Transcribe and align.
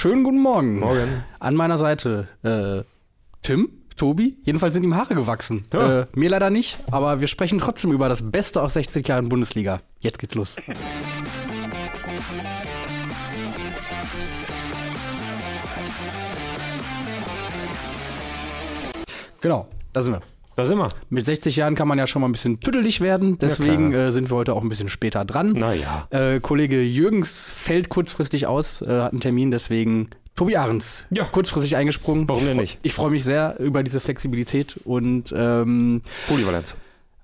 Schönen 0.00 0.24
guten 0.24 0.38
Morgen. 0.38 0.78
Morgen. 0.78 1.24
An 1.40 1.54
meiner 1.54 1.76
Seite 1.76 2.26
äh, 2.42 2.88
Tim, 3.42 3.68
Tobi. 3.98 4.38
Jedenfalls 4.40 4.72
sind 4.72 4.82
ihm 4.82 4.96
Haare 4.96 5.14
gewachsen. 5.14 5.66
Ja. 5.74 6.00
Äh, 6.00 6.06
mir 6.14 6.30
leider 6.30 6.48
nicht, 6.48 6.78
aber 6.90 7.20
wir 7.20 7.26
sprechen 7.26 7.58
trotzdem 7.58 7.92
über 7.92 8.08
das 8.08 8.30
Beste 8.30 8.62
aus 8.62 8.72
60 8.72 9.06
Jahren 9.06 9.28
Bundesliga. 9.28 9.82
Jetzt 9.98 10.18
geht's 10.18 10.34
los. 10.34 10.56
Genau, 19.42 19.68
da 19.92 20.02
sind 20.02 20.14
wir. 20.14 20.29
Da 20.56 20.66
sind 20.66 20.78
wir. 20.78 20.88
Mit 21.08 21.24
60 21.24 21.56
Jahren 21.56 21.74
kann 21.74 21.88
man 21.88 21.98
ja 21.98 22.06
schon 22.06 22.20
mal 22.22 22.28
ein 22.28 22.32
bisschen 22.32 22.60
tüdelig 22.60 23.00
werden, 23.00 23.38
deswegen 23.38 23.90
klar. 23.92 24.08
äh, 24.08 24.12
sind 24.12 24.30
wir 24.30 24.36
heute 24.36 24.52
auch 24.54 24.62
ein 24.62 24.68
bisschen 24.68 24.88
später 24.88 25.24
dran. 25.24 25.52
Naja. 25.52 26.06
Äh, 26.10 26.40
Kollege 26.40 26.82
Jürgens 26.82 27.52
fällt 27.52 27.88
kurzfristig 27.88 28.46
aus, 28.46 28.82
äh, 28.82 29.00
hat 29.00 29.12
einen 29.12 29.20
Termin, 29.20 29.50
deswegen 29.50 30.10
Tobi 30.36 30.56
Ahrens 30.56 31.06
Ja. 31.10 31.24
kurzfristig 31.24 31.76
eingesprungen. 31.76 32.28
Warum 32.28 32.44
denn 32.44 32.56
nicht? 32.56 32.78
Ich 32.82 32.92
freue 32.94 33.10
mich 33.10 33.24
sehr 33.24 33.58
über 33.60 33.82
diese 33.82 34.00
Flexibilität 34.00 34.78
und 34.84 35.32
ähm, 35.36 36.02
Polyvalenz. 36.28 36.74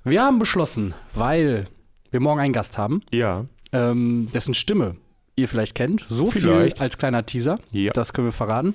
wir 0.04 0.22
haben 0.22 0.38
beschlossen, 0.38 0.94
weil 1.14 1.66
wir 2.10 2.20
morgen 2.20 2.40
einen 2.40 2.52
Gast 2.52 2.78
haben, 2.78 3.02
Ja. 3.12 3.44
ähm, 3.72 4.28
dessen 4.32 4.54
Stimme 4.54 4.96
ihr 5.34 5.48
vielleicht 5.48 5.74
kennt, 5.74 6.06
so 6.08 6.26
Vielleicht. 6.28 6.76
viel 6.78 6.82
als 6.82 6.96
kleiner 6.96 7.26
Teaser, 7.26 7.58
Ja. 7.70 7.92
das 7.92 8.12
können 8.14 8.28
wir 8.28 8.32
verraten. 8.32 8.74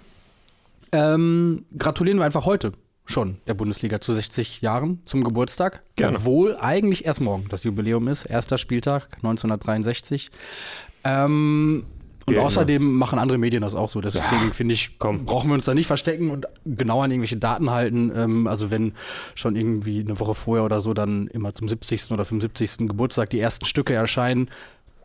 Ähm, 0.91 1.65
gratulieren 1.77 2.19
wir 2.19 2.25
einfach 2.25 2.45
heute 2.45 2.73
schon 3.05 3.37
der 3.47 3.53
Bundesliga 3.53 3.99
zu 3.99 4.13
60 4.13 4.61
Jahren 4.61 5.01
zum 5.05 5.23
Geburtstag. 5.23 5.83
Gerne. 5.95 6.17
Obwohl 6.17 6.57
eigentlich 6.57 7.05
erst 7.05 7.21
morgen 7.21 7.47
das 7.49 7.63
Jubiläum 7.63 8.07
ist, 8.07 8.25
erster 8.25 8.57
Spieltag 8.57 9.07
1963. 9.15 10.31
Ähm, 11.03 11.85
und 12.25 12.37
außerdem 12.37 12.93
machen 12.93 13.19
andere 13.19 13.37
Medien 13.37 13.61
das 13.61 13.73
auch 13.73 13.89
so. 13.89 13.99
Deswegen 14.01 14.53
finde 14.53 14.73
ich, 14.73 14.99
komm. 14.99 15.25
brauchen 15.25 15.49
wir 15.49 15.55
uns 15.55 15.65
da 15.65 15.73
nicht 15.73 15.87
verstecken 15.87 16.29
und 16.29 16.45
genau 16.65 17.01
an 17.01 17.11
irgendwelche 17.11 17.37
Daten 17.37 17.71
halten. 17.71 18.11
Ähm, 18.15 18.47
also 18.47 18.71
wenn 18.71 18.93
schon 19.35 19.55
irgendwie 19.55 19.99
eine 19.99 20.19
Woche 20.19 20.35
vorher 20.35 20.63
oder 20.63 20.81
so 20.81 20.93
dann 20.93 21.27
immer 21.27 21.53
zum 21.55 21.67
70. 21.67 22.11
oder 22.11 22.25
75. 22.25 22.87
Geburtstag 22.87 23.31
die 23.31 23.39
ersten 23.39 23.65
Stücke 23.65 23.93
erscheinen, 23.93 24.49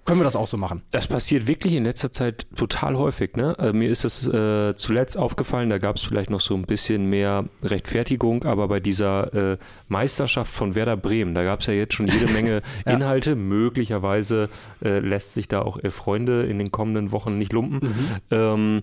können 0.06 0.20
wir 0.20 0.24
das 0.24 0.36
auch 0.36 0.48
so 0.48 0.56
machen. 0.56 0.82
Das 0.92 1.06
passiert 1.06 1.46
wirklich 1.46 1.74
in 1.74 1.84
letzter 1.84 2.12
Zeit 2.12 2.46
total 2.56 2.96
häufig. 2.96 3.36
Ne? 3.36 3.54
Äh, 3.58 3.72
mir 3.72 3.90
ist 3.90 4.04
es 4.04 4.26
äh, 4.26 4.74
zuletzt 4.76 5.18
aufgefallen, 5.18 5.68
da 5.68 5.78
gab 5.78 5.96
es 5.96 6.02
vielleicht 6.02 6.30
noch 6.30 6.40
so 6.40 6.54
ein 6.54 6.62
bisschen 6.62 7.10
mehr 7.10 7.44
Rechtfertigung, 7.62 8.44
aber 8.44 8.68
bei 8.68 8.80
dieser 8.80 9.52
äh, 9.52 9.58
Meisterschaft 9.88 10.52
von 10.52 10.74
Werder 10.74 10.96
Bremen, 10.96 11.34
da 11.34 11.44
gab 11.44 11.60
es 11.60 11.66
ja 11.66 11.74
jetzt 11.74 11.94
schon 11.94 12.06
jede 12.06 12.26
Menge 12.28 12.62
Ja. 12.86 12.92
Inhalte. 12.92 13.34
Möglicherweise 13.36 14.48
äh, 14.82 15.00
lässt 15.00 15.34
sich 15.34 15.48
da 15.48 15.62
auch 15.62 15.78
Elf 15.82 15.94
Freunde 15.94 16.44
in 16.44 16.58
den 16.58 16.70
kommenden 16.70 17.10
Wochen 17.12 17.38
nicht 17.38 17.52
lumpen. 17.52 17.94
Ähm, 18.30 18.82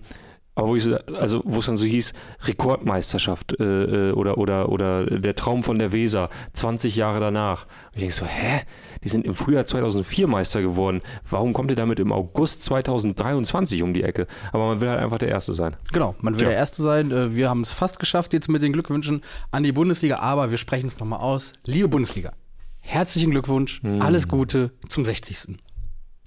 aber 0.56 0.68
wo 0.68 0.76
ich 0.76 0.84
so, 0.84 0.96
also 0.96 1.42
wo 1.44 1.58
es 1.58 1.66
dann 1.66 1.76
so 1.76 1.84
hieß, 1.86 2.12
Rekordmeisterschaft 2.44 3.58
äh, 3.58 4.10
äh, 4.10 4.12
oder, 4.12 4.38
oder, 4.38 4.68
oder 4.68 5.06
der 5.06 5.34
Traum 5.34 5.62
von 5.62 5.78
der 5.78 5.92
Weser, 5.92 6.30
20 6.52 6.94
Jahre 6.94 7.18
danach. 7.20 7.64
Und 7.64 7.94
ich 7.94 8.00
denke 8.00 8.14
so, 8.14 8.24
hä? 8.26 8.60
Die 9.02 9.08
sind 9.08 9.26
im 9.26 9.34
Frühjahr 9.34 9.66
2004 9.66 10.26
Meister 10.28 10.62
geworden. 10.62 11.02
Warum 11.28 11.52
kommt 11.52 11.70
ihr 11.70 11.76
damit 11.76 11.98
im 11.98 12.12
August 12.12 12.62
2023 12.64 13.82
um 13.82 13.94
die 13.94 14.02
Ecke? 14.02 14.26
Aber 14.52 14.66
man 14.66 14.80
will 14.80 14.88
halt 14.88 15.00
einfach 15.00 15.18
der 15.18 15.28
Erste 15.28 15.52
sein. 15.52 15.76
Genau, 15.92 16.14
man 16.20 16.34
will 16.34 16.40
Tja. 16.40 16.48
der 16.50 16.56
Erste 16.58 16.82
sein. 16.82 17.10
Äh, 17.10 17.34
Wir 17.34 17.48
haben 17.48 17.62
es 17.62 17.72
fast 17.72 17.98
geschafft 17.98 18.32
jetzt 18.32 18.48
mit 18.48 18.62
den 18.62 18.72
Glückwünschen 18.72 19.22
an 19.50 19.64
die 19.64 19.72
Bundesliga, 19.72 20.20
aber 20.20 20.50
wir 20.50 20.56
sprechen 20.58 20.86
es 20.86 20.98
nochmal 20.98 21.20
aus. 21.20 21.52
Liebe 21.64 21.88
Bundesliga, 21.88 22.32
herzlichen 22.80 23.30
Glückwunsch, 23.30 23.82
alles 23.98 24.28
Gute 24.28 24.70
zum 24.88 25.04
60. 25.04 25.58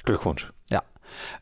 Glückwunsch. 0.04 0.52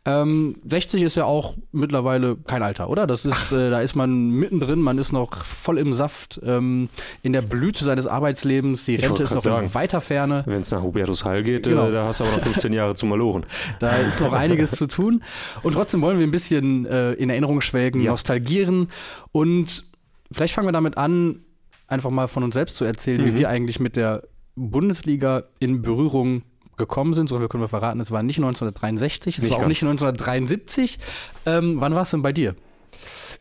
Ähm, 0.06 0.58
60 0.70 1.02
ist 1.02 1.16
ja 1.16 1.26
auch 1.26 1.56
mittlerweile 1.72 2.36
kein 2.36 2.62
Alter, 2.64 2.90
oder? 2.90 3.08
Das 3.08 3.26
ist, 3.26 3.52
äh, 3.52 3.70
da 3.70 3.82
ist 3.82 3.96
man 3.96 4.30
mittendrin, 4.30 4.80
man 4.80 4.98
ist 4.98 5.12
noch 5.12 5.44
voll 5.46 5.78
im 5.78 5.94
Saft, 5.94 6.40
ähm, 6.44 6.90
in 7.24 7.34
der 7.34 7.42
Blüte 7.42 7.84
seines 7.84 8.08
Arbeitslebens, 8.08 8.86
die 8.86 8.96
Rente 8.96 9.24
ist 9.24 9.32
noch 9.32 9.38
in 9.46 9.52
sagen. 9.52 9.74
weiter 9.74 10.02
Ferne. 10.02 10.44
Wenn 10.46 10.62
es 10.62 10.72
nach 10.72 10.82
Hubertus 10.82 11.26
Heil 11.26 11.44
geht, 11.44 11.64
Genau. 11.64 11.88
äh, 11.88 11.92
da 11.92 12.06
hast 12.06 12.20
du 12.20 12.26
aber 12.26 12.38
noch 12.38 12.44
15 12.44 12.74
Jahre 12.74 12.96
zu 12.96 13.06
malochen. 13.06 13.46
Da 13.80 13.96
ist 13.98 14.22
noch 14.22 14.34
einiges 14.34 14.72
zu 14.72 14.88
tun. 14.88 15.24
Und 15.64 15.74
trotzdem 15.74 16.02
wollen 16.02 16.20
wir 16.20 16.26
ein 16.28 16.32
bisschen 16.32 16.86
äh, 16.86 17.14
in 17.14 17.30
Erinnerung 17.30 17.62
schwelgen, 17.62 18.02
Ja. 18.02 18.12
nostalgieren. 18.12 18.90
Und 19.32 19.86
vielleicht 20.32 20.54
fangen 20.54 20.68
wir 20.68 20.72
damit 20.72 20.98
an, 20.98 21.42
einfach 21.88 22.10
mal 22.10 22.28
von 22.28 22.44
uns 22.44 22.54
selbst 22.56 22.76
zu 22.78 22.86
erzählen, 22.86 23.22
Mhm. 23.22 23.26
wie 23.26 23.38
wir 23.40 23.50
eigentlich 23.50 23.80
mit 23.80 23.96
der 23.96 24.24
Bundesliga 24.56 25.44
in 25.60 25.82
Berührung 25.82 26.44
gekommen 26.78 27.14
sind. 27.14 27.30
So 27.30 27.38
viel 27.38 27.48
können 27.48 27.64
wir 27.64 27.68
verraten. 27.68 28.00
Es 28.00 28.12
war 28.12 28.24
nicht 28.24 28.38
1963, 28.38 29.40
es 29.40 29.50
war 29.50 29.58
auch 29.58 29.60
ganz. 29.62 29.70
nicht 29.70 29.84
1973. 29.84 31.00
Ähm, 31.46 31.76
wann 31.80 31.96
war 31.96 32.04
es 32.04 32.12
denn 32.12 32.22
bei 32.22 32.32
dir? 32.32 32.56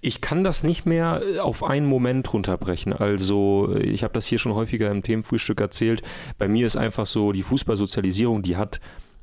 Ich 0.00 0.20
kann 0.20 0.44
das 0.44 0.64
nicht 0.64 0.86
mehr 0.86 1.22
äh, 1.22 1.38
auf 1.38 1.62
einen 1.62 1.86
Moment 1.86 2.32
runterbrechen. 2.32 2.92
Also, 2.92 3.70
äh, 3.74 3.82
ich 3.82 4.04
habe 4.04 4.14
das 4.14 4.26
hier 4.26 4.38
schon 4.38 4.54
häufiger 4.54 4.90
im 4.90 5.02
Themenfrühstück 5.02 5.60
erzählt. 5.60 6.02
Bei 6.38 6.48
mir 6.48 6.66
ist 6.66 6.76
einfach 6.76 7.06
so, 7.06 7.32
die 7.32 7.42
Fußballsozialisierung, 7.42 8.42
die 8.42 8.56
hat 8.56 8.80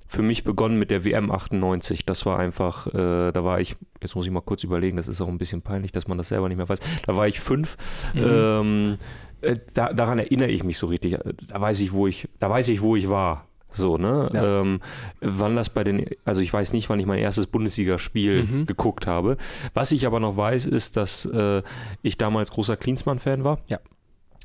für 0.08 0.22
mich 0.22 0.44
begonnen 0.44 0.78
mit 0.78 0.92
der 0.92 1.06
WM 1.06 1.32
98. 1.32 2.06
Das 2.06 2.26
war 2.26 2.38
einfach, 2.38 2.88
äh, 2.88 3.32
da 3.32 3.44
war 3.44 3.62
ich, 3.62 3.78
jetzt 4.02 4.16
muss 4.16 4.26
ich 4.26 4.32
mal 4.32 4.42
kurz 4.42 4.64
überlegen, 4.64 4.98
das 4.98 5.08
ist 5.08 5.22
auch 5.22 5.28
ein 5.28 5.38
bisschen 5.38 5.62
peinlich, 5.62 5.94
dass 5.94 6.08
man 6.08 6.18
das 6.18 6.30
selber 6.30 6.50
nicht 6.50 6.58
mehr 6.58 6.68
weiß. 6.68 6.80
Da 7.06 7.16
war 7.16 7.28
ich 7.28 7.40
fünf. 7.40 7.78
Ähm, 8.14 8.98
äh, 9.42 9.56
da, 9.74 9.94
daran 9.94 10.20
erinnere 10.20 10.50
ich 10.50 10.64
mich 10.64 10.78
so 10.78 10.88
richtig. 10.88 11.18
Da 11.48 11.62
weiß 11.62 11.80
ich, 11.80 11.94
wo 11.94 12.08
ich, 12.08 12.28
da 12.40 12.50
weiß 12.50 12.68
ich, 12.68 12.82
wo 12.82 12.96
ich 12.96 13.10
war. 13.10 13.48
So, 13.74 13.98
ne? 13.98 14.30
Ja. 14.34 14.62
Ähm, 14.62 14.80
wann 15.22 15.56
das 15.56 15.70
bei 15.70 15.84
den, 15.84 16.06
also 16.26 16.42
ich 16.42 16.52
weiß 16.52 16.74
nicht, 16.74 16.90
wann 16.90 17.00
ich 17.00 17.06
mein 17.06 17.20
erstes 17.20 17.48
Bundesligaspiel 17.48 18.44
Mhm. 18.44 18.66
geguckt 18.66 19.08
habe. 19.08 19.38
Was 19.74 19.92
ich 19.92 20.06
aber 20.06 20.20
noch 20.20 20.36
weiß, 20.38 20.66
ist, 20.66 20.98
dass 20.98 21.26
äh, 21.26 21.62
ich 22.02 22.18
damals 22.18 22.52
großer 22.52 22.76
Klinsmann-Fan 22.78 23.44
war. 23.44 23.60
Ja. 23.68 23.80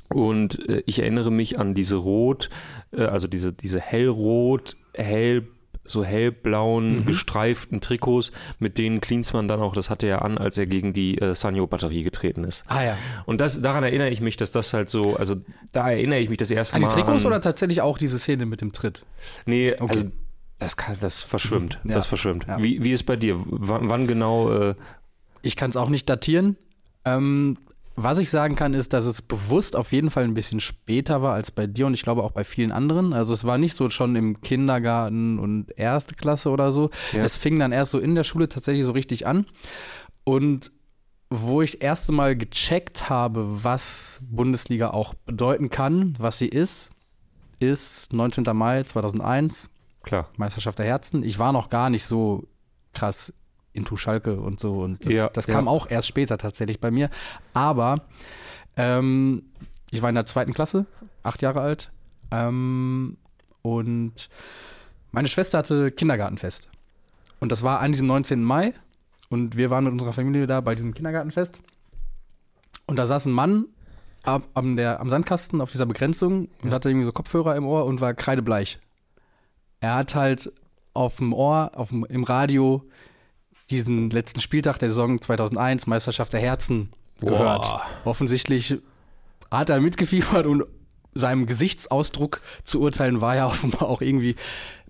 Und 0.09 0.67
äh, 0.69 0.83
ich 0.85 0.99
erinnere 0.99 1.31
mich 1.31 1.59
an 1.59 1.73
diese 1.73 1.97
rot, 1.97 2.49
äh, 2.93 3.03
also 3.03 3.27
diese, 3.27 3.51
diese 3.51 3.79
hellrot, 3.81 4.77
hell, 4.93 5.47
so 5.87 6.03
hellblauen, 6.03 6.99
Mhm. 6.99 7.05
gestreiften 7.05 7.81
Trikots, 7.81 8.31
mit 8.59 8.77
denen 8.77 9.01
Klinsmann 9.01 9.47
dann 9.47 9.59
auch, 9.61 9.73
das 9.73 9.89
hatte 9.89 10.05
er 10.07 10.23
an, 10.23 10.37
als 10.37 10.57
er 10.57 10.65
gegen 10.67 10.93
die 10.93 11.17
äh, 11.19 11.33
Sanyo-Batterie 11.35 12.03
getreten 12.03 12.43
ist. 12.43 12.63
Ah 12.67 12.83
ja. 12.83 12.97
Und 13.25 13.41
das, 13.41 13.61
daran 13.61 13.83
erinnere 13.83 14.09
ich 14.09 14.21
mich, 14.21 14.37
dass 14.37 14.51
das 14.51 14.73
halt 14.73 14.89
so, 14.89 15.15
also 15.15 15.35
da 15.71 15.89
erinnere 15.89 16.19
ich 16.19 16.29
mich 16.29 16.37
das 16.37 16.51
erste 16.51 16.75
An 16.75 16.81
die 16.81 16.87
Mal 16.87 16.93
Trikots 16.93 17.21
an, 17.21 17.27
oder 17.27 17.41
tatsächlich 17.41 17.81
auch 17.81 17.97
diese 17.97 18.19
Szene 18.19 18.45
mit 18.45 18.61
dem 18.61 18.73
Tritt? 18.73 19.05
Nee, 19.45 19.73
Okay. 19.73 19.87
also 19.89 20.11
das, 20.59 20.75
kann, 20.77 20.97
das 20.99 21.21
verschwimmt. 21.21 21.79
Ja. 21.83 21.93
Das 21.95 22.05
verschwimmt. 22.05 22.45
Ja. 22.47 22.61
Wie, 22.61 22.83
wie 22.83 22.91
ist 22.91 23.03
bei 23.03 23.15
dir? 23.15 23.39
W 23.39 23.45
wann 23.51 24.07
genau? 24.07 24.51
Äh, 24.51 24.75
Ich 25.41 25.55
kann 25.55 25.69
es 25.69 25.77
auch 25.77 25.89
nicht 25.89 26.09
datieren. 26.09 26.57
Ähm, 27.05 27.57
was 27.99 28.19
ich 28.19 28.29
sagen 28.29 28.55
kann, 28.55 28.75
ist, 28.75 28.93
dass 28.93 29.05
es 29.05 29.23
bewusst 29.23 29.75
auf 29.75 29.91
jeden 29.91 30.11
Fall 30.11 30.23
ein 30.23 30.35
bisschen 30.35 30.59
später 30.59 31.23
war 31.23 31.33
als 31.33 31.49
bei 31.49 31.65
dir 31.65 31.87
und 31.87 31.95
ich 31.95 32.03
glaube 32.03 32.21
auch 32.21 32.29
bei 32.29 32.43
vielen 32.43 32.71
anderen. 32.71 33.11
Also 33.11 33.33
es 33.33 33.43
war 33.43 33.57
nicht 33.57 33.75
so 33.75 33.89
schon 33.89 34.15
im 34.15 34.39
Kindergarten 34.41 35.39
und 35.39 35.75
erste 35.75 36.13
Klasse 36.13 36.51
oder 36.51 36.71
so. 36.71 36.91
Ja. 37.11 37.23
Es 37.23 37.35
fing 37.35 37.57
dann 37.57 37.71
erst 37.71 37.89
so 37.89 37.99
in 37.99 38.13
der 38.13 38.23
Schule 38.23 38.49
tatsächlich 38.49 38.85
so 38.85 38.91
richtig 38.91 39.25
an. 39.25 39.47
Und 40.23 40.71
wo 41.31 41.63
ich 41.63 41.81
erste 41.81 42.11
Mal 42.11 42.37
gecheckt 42.37 43.09
habe, 43.09 43.63
was 43.63 44.19
Bundesliga 44.21 44.91
auch 44.91 45.15
bedeuten 45.15 45.71
kann, 45.71 46.13
was 46.19 46.37
sie 46.37 46.47
ist, 46.47 46.91
ist 47.59 48.13
19. 48.13 48.43
Mai 48.55 48.83
2001, 48.83 49.71
klar. 50.03 50.29
Meisterschaft 50.37 50.77
der 50.77 50.85
Herzen. 50.85 51.23
Ich 51.23 51.39
war 51.39 51.51
noch 51.51 51.71
gar 51.71 51.89
nicht 51.89 52.05
so 52.05 52.47
krass 52.93 53.33
into 53.77 53.95
Schalke 53.95 54.39
und 54.39 54.59
so. 54.59 54.79
Und 54.79 55.05
das, 55.05 55.13
Ja, 55.13 55.29
das 55.29 55.47
ja. 55.47 55.53
kam 55.53 55.67
auch 55.67 55.89
erst 55.89 56.07
später 56.07 56.37
tatsächlich 56.37 56.79
bei 56.79 56.91
mir. 56.91 57.09
Aber 57.53 58.01
ähm, 58.75 59.43
ich 59.91 60.01
war 60.01 60.09
in 60.09 60.15
der 60.15 60.25
zweiten 60.25 60.53
Klasse, 60.53 60.85
acht 61.23 61.41
Jahre 61.41 61.61
alt. 61.61 61.91
Ähm, 62.31 63.17
und 63.61 64.29
meine 65.11 65.27
Schwester 65.27 65.59
hatte 65.59 65.91
Kindergartenfest. 65.91 66.69
Und 67.39 67.51
das 67.51 67.63
war 67.63 67.79
an 67.79 67.91
diesem 67.91 68.07
19. 68.07 68.43
Mai. 68.43 68.73
Und 69.29 69.55
wir 69.57 69.69
waren 69.69 69.83
mit 69.83 69.93
unserer 69.93 70.13
Familie 70.13 70.47
da 70.47 70.61
bei 70.61 70.75
diesem 70.75 70.93
Kindergartenfest. 70.93 71.61
Und 72.85 72.97
da 72.97 73.05
saß 73.05 73.25
ein 73.25 73.33
Mann 73.33 73.65
ab, 74.23 74.43
am, 74.53 74.77
der, 74.77 74.99
am 74.99 75.09
Sandkasten 75.09 75.61
auf 75.61 75.71
dieser 75.71 75.85
Begrenzung 75.85 76.49
und 76.63 76.71
hatte 76.71 76.89
irgendwie 76.89 77.05
so 77.05 77.11
Kopfhörer 77.11 77.55
im 77.55 77.65
Ohr 77.65 77.85
und 77.85 78.01
war 78.01 78.13
kreidebleich. 78.13 78.79
Er 79.79 79.95
hat 79.95 80.15
halt 80.15 80.51
auf 80.93 81.17
dem 81.17 81.33
Ohr, 81.33 81.71
auf 81.75 81.89
dem, 81.89 82.05
im 82.05 82.23
Radio 82.23 82.83
diesen 83.69 84.09
letzten 84.09 84.39
Spieltag 84.39 84.79
der 84.79 84.89
Saison 84.89 85.21
2001, 85.21 85.87
Meisterschaft 85.87 86.33
der 86.33 86.39
Herzen, 86.39 86.89
gehört. 87.19 87.63
Boah. 87.63 87.81
Offensichtlich 88.05 88.77
hat 89.51 89.69
er 89.69 89.81
mitgefiebert 89.81 90.45
und 90.45 90.63
seinem 91.13 91.47
Gesichtsausdruck 91.47 92.41
zu 92.63 92.79
urteilen, 92.79 93.21
war 93.21 93.35
ja 93.35 93.45
offenbar 93.47 93.83
auch 93.83 94.01
irgendwie 94.01 94.35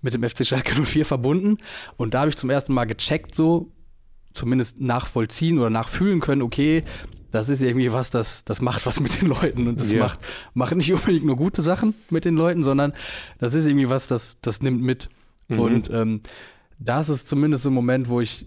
mit 0.02 0.14
dem 0.14 0.22
FC 0.22 0.46
Schalke 0.46 0.74
04 0.84 1.04
verbunden. 1.04 1.58
Und 1.96 2.14
da 2.14 2.20
habe 2.20 2.28
ich 2.30 2.36
zum 2.36 2.50
ersten 2.50 2.74
Mal 2.74 2.84
gecheckt, 2.84 3.34
so 3.34 3.72
zumindest 4.32 4.80
nachvollziehen 4.80 5.58
oder 5.58 5.70
nachfühlen 5.70 6.20
können, 6.20 6.42
okay, 6.42 6.84
das 7.30 7.48
ist 7.48 7.60
irgendwie 7.60 7.92
was, 7.92 8.10
das, 8.10 8.44
das 8.44 8.60
macht 8.60 8.86
was 8.86 9.00
mit 9.00 9.20
den 9.20 9.28
Leuten 9.28 9.66
und 9.68 9.80
das 9.80 9.90
Ja. 9.90 10.04
macht, 10.04 10.20
macht 10.54 10.76
nicht 10.76 10.92
unbedingt 10.92 11.24
nur 11.24 11.36
gute 11.36 11.60
Sachen 11.62 11.94
mit 12.08 12.24
den 12.24 12.36
Leuten, 12.36 12.62
sondern 12.62 12.92
das 13.38 13.54
ist 13.54 13.66
irgendwie 13.66 13.90
was, 13.90 14.06
das, 14.06 14.38
das 14.40 14.62
nimmt 14.62 14.80
mit. 14.82 15.08
Mhm. 15.48 15.58
Und 15.58 15.90
ähm, 15.90 16.20
das 16.78 17.08
ist 17.08 17.28
zumindest 17.28 17.64
so 17.64 17.70
ein 17.70 17.74
Moment, 17.74 18.08
wo 18.08 18.20
ich 18.20 18.46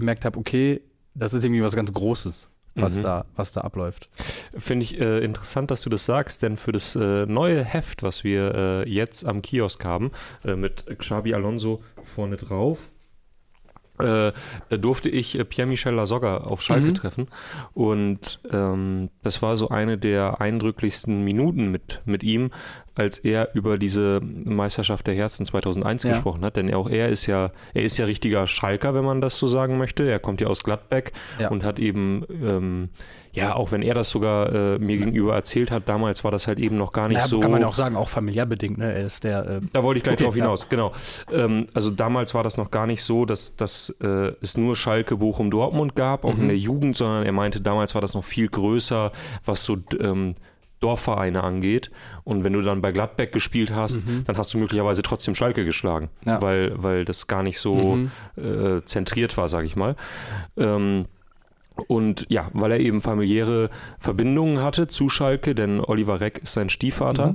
gemerkt 0.00 0.24
habe, 0.24 0.38
okay, 0.38 0.80
das 1.14 1.32
ist 1.34 1.44
irgendwie 1.44 1.62
was 1.62 1.74
ganz 1.76 1.92
Großes, 1.92 2.48
was, 2.74 2.96
Mhm. 2.98 3.02
da, 3.02 3.24
was 3.36 3.52
da 3.52 3.60
abläuft. 3.62 4.08
Finde 4.56 4.84
ich 4.84 5.00
äh, 5.00 5.18
interessant, 5.24 5.70
dass 5.70 5.82
du 5.82 5.90
das 5.90 6.04
sagst, 6.04 6.42
denn 6.42 6.56
für 6.56 6.72
das 6.72 6.96
äh, 6.96 7.26
neue 7.26 7.64
Heft, 7.64 8.02
was 8.02 8.24
wir 8.24 8.54
äh, 8.54 8.88
jetzt 8.88 9.24
am 9.24 9.42
Kiosk 9.42 9.84
haben, 9.84 10.10
äh, 10.44 10.54
mit 10.56 10.86
Xabi 10.98 11.34
Alonso 11.34 11.82
vorne 12.14 12.36
drauf, 12.36 12.90
äh, 14.02 14.32
da 14.68 14.76
durfte 14.76 15.08
ich 15.08 15.38
äh, 15.38 15.44
Pierre-Michel 15.44 15.94
Lasogga 15.94 16.38
auf 16.38 16.62
Schalke 16.62 16.88
Mhm. 16.88 16.94
treffen 16.94 17.26
und 17.74 18.40
ähm, 18.52 19.10
das 19.22 19.42
war 19.42 19.56
so 19.56 19.68
eine 19.68 19.98
der 19.98 20.40
eindrücklichsten 20.40 21.22
Minuten 21.24 21.70
mit, 21.70 22.00
mit 22.04 22.22
ihm, 22.22 22.50
als 22.94 23.18
er 23.18 23.54
über 23.54 23.78
diese 23.78 24.20
Meisterschaft 24.22 25.06
der 25.06 25.14
Herzen 25.14 25.46
2001 25.46 26.02
Ja. 26.04 26.10
gesprochen 26.10 26.44
hat, 26.44 26.56
denn 26.56 26.72
auch 26.74 26.88
er 26.88 27.08
ist 27.08 27.26
ja, 27.26 27.50
er 27.74 27.82
ist 27.82 27.96
ja 27.96 28.04
richtiger 28.04 28.46
Schalker, 28.46 28.94
wenn 28.94 29.04
man 29.04 29.20
das 29.20 29.36
so 29.38 29.46
sagen 29.46 29.78
möchte. 29.78 30.08
Er 30.10 30.18
kommt 30.18 30.40
ja 30.40 30.48
aus 30.48 30.62
Gladbeck 30.62 31.12
Ja. 31.38 31.48
und 31.48 31.64
hat 31.64 31.78
eben, 31.78 32.24
ähm, 32.30 32.88
ja, 33.32 33.54
auch 33.54 33.70
wenn 33.72 33.82
er 33.82 33.94
das 33.94 34.10
sogar 34.10 34.52
äh, 34.52 34.78
mir 34.78 34.98
gegenüber 34.98 35.34
erzählt 35.34 35.70
hat, 35.70 35.88
damals 35.88 36.24
war 36.24 36.30
das 36.30 36.46
halt 36.48 36.58
eben 36.58 36.76
noch 36.76 36.92
gar 36.92 37.08
nicht 37.08 37.18
Ja, 37.18 37.26
so. 37.26 37.38
kann 37.40 37.50
man 37.52 37.60
ja 37.60 37.68
auch 37.68 37.74
sagen, 37.74 37.96
auch 37.96 38.08
familiär 38.08 38.46
bedingt. 38.46 38.78
Ne? 38.78 38.92
Er 38.92 39.06
ist 39.06 39.22
der. 39.24 39.46
Äh, 39.48 39.60
Da 39.72 39.82
wollte 39.82 39.98
ich 39.98 40.04
gleich 40.04 40.14
Okay, 40.14 40.24
drauf 40.24 40.36
ja. 40.36 40.42
hinaus, 40.44 40.68
genau. 40.68 40.92
Ähm, 41.32 41.66
also 41.74 41.90
damals 41.90 42.34
war 42.34 42.42
das 42.42 42.56
noch 42.56 42.70
gar 42.70 42.86
nicht 42.86 43.02
so, 43.02 43.24
dass, 43.24 43.54
dass 43.56 43.90
äh, 44.02 44.32
es 44.40 44.56
nur 44.56 44.74
Schalke, 44.76 45.16
Bochum, 45.16 45.50
Dortmund 45.50 45.94
gab, 45.94 46.24
auch 46.24 46.34
Mhm. 46.34 46.42
in 46.42 46.48
der 46.48 46.58
Jugend, 46.58 46.96
sondern 46.96 47.24
er 47.24 47.32
meinte, 47.32 47.60
damals 47.60 47.94
war 47.94 48.00
das 48.00 48.14
noch 48.14 48.24
viel 48.24 48.48
größer, 48.48 49.12
was 49.44 49.62
so 49.64 49.76
ähm, 50.00 50.34
Dorfvereine 50.80 51.44
angeht. 51.44 51.90
Und 52.24 52.42
wenn 52.42 52.54
du 52.54 52.62
dann 52.62 52.80
bei 52.80 52.90
Gladbeck 52.90 53.32
gespielt 53.32 53.70
hast, 53.70 54.04
dann 54.26 54.36
hast 54.38 54.54
du 54.54 54.58
möglicherweise 54.58 55.02
trotzdem 55.02 55.34
Schalke 55.34 55.64
geschlagen, 55.64 56.08
Mhm. 56.24 56.28
Ja. 56.28 56.42
weil, 56.42 56.72
weil 56.82 57.04
das 57.04 57.26
gar 57.26 57.42
nicht 57.42 57.58
so 57.58 57.96
Mhm. 57.96 58.10
äh, 58.36 58.82
zentriert 58.86 59.36
war, 59.36 59.48
sag 59.48 59.64
ich 59.66 59.76
mal. 59.76 59.94
Ähm, 60.56 61.04
und 61.86 62.26
ja, 62.28 62.50
weil 62.52 62.72
er 62.72 62.80
eben 62.80 63.00
familiäre 63.00 63.70
Verbindungen 63.98 64.62
hatte 64.62 64.86
zu 64.86 65.08
Schalke, 65.08 65.54
denn 65.54 65.80
Oliver 65.80 66.20
Reck 66.20 66.38
ist 66.42 66.52
sein 66.52 66.68
Stiefvater, 66.68 67.34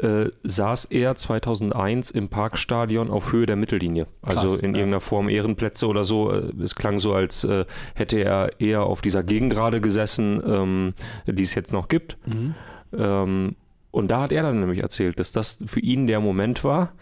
Mhm. 0.00 0.06
äh, 0.06 0.30
saß 0.44 0.84
er 0.86 1.16
2001 1.16 2.10
im 2.10 2.28
Parkstadion 2.28 3.10
auf 3.10 3.32
Höhe 3.32 3.46
der 3.46 3.56
Mittellinie. 3.56 4.06
Also 4.22 4.48
Krass, 4.48 4.58
in 4.60 4.74
ja. 4.74 4.80
irgendeiner 4.80 5.00
Form 5.00 5.28
Ehrenplätze 5.28 5.86
oder 5.88 6.04
so. 6.04 6.30
Äh, 6.32 6.52
Es 6.62 6.76
klang 6.76 7.00
so, 7.00 7.14
als 7.14 7.42
äh, 7.44 7.64
hätte 7.94 8.18
er 8.22 8.60
eher 8.60 8.84
auf 8.84 9.02
dieser 9.02 9.22
Gegengrade 9.24 9.80
gesessen, 9.80 10.40
ähm, 10.46 10.94
die 11.26 11.42
es 11.42 11.54
jetzt 11.54 11.72
noch 11.72 11.88
gibt. 11.88 12.16
Mhm. 12.26 12.54
Ähm, 12.96 13.56
und 13.90 14.08
da 14.10 14.22
hat 14.22 14.30
er 14.32 14.42
dann 14.44 14.60
nämlich 14.60 14.80
erzählt, 14.80 15.18
dass 15.18 15.32
das 15.32 15.58
für 15.66 15.80
ihn 15.80 16.06
der 16.06 16.20
Moment 16.20 16.62
war, 16.62 16.92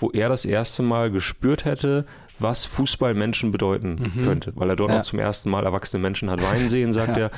wo 0.00 0.10
er 0.12 0.28
das 0.30 0.44
erste 0.46 0.82
Mal 0.82 1.10
gespürt 1.10 1.64
hätte, 1.66 2.06
was 2.38 2.64
Fußball 2.64 3.14
Menschen 3.14 3.50
bedeuten 3.52 4.12
Mhm. 4.14 4.22
könnte. 4.22 4.52
Weil 4.56 4.70
er 4.70 4.76
dort 4.76 4.90
Ja. 4.90 4.98
auch 4.98 5.02
zum 5.02 5.18
ersten 5.18 5.50
Mal 5.50 5.64
erwachsene 5.64 6.00
Menschen 6.02 6.30
hat 6.30 6.42
weinen 6.42 6.68
sehen, 6.68 6.92
sagt 6.92 7.16
Ja. 7.16 7.24
er. 7.24 7.30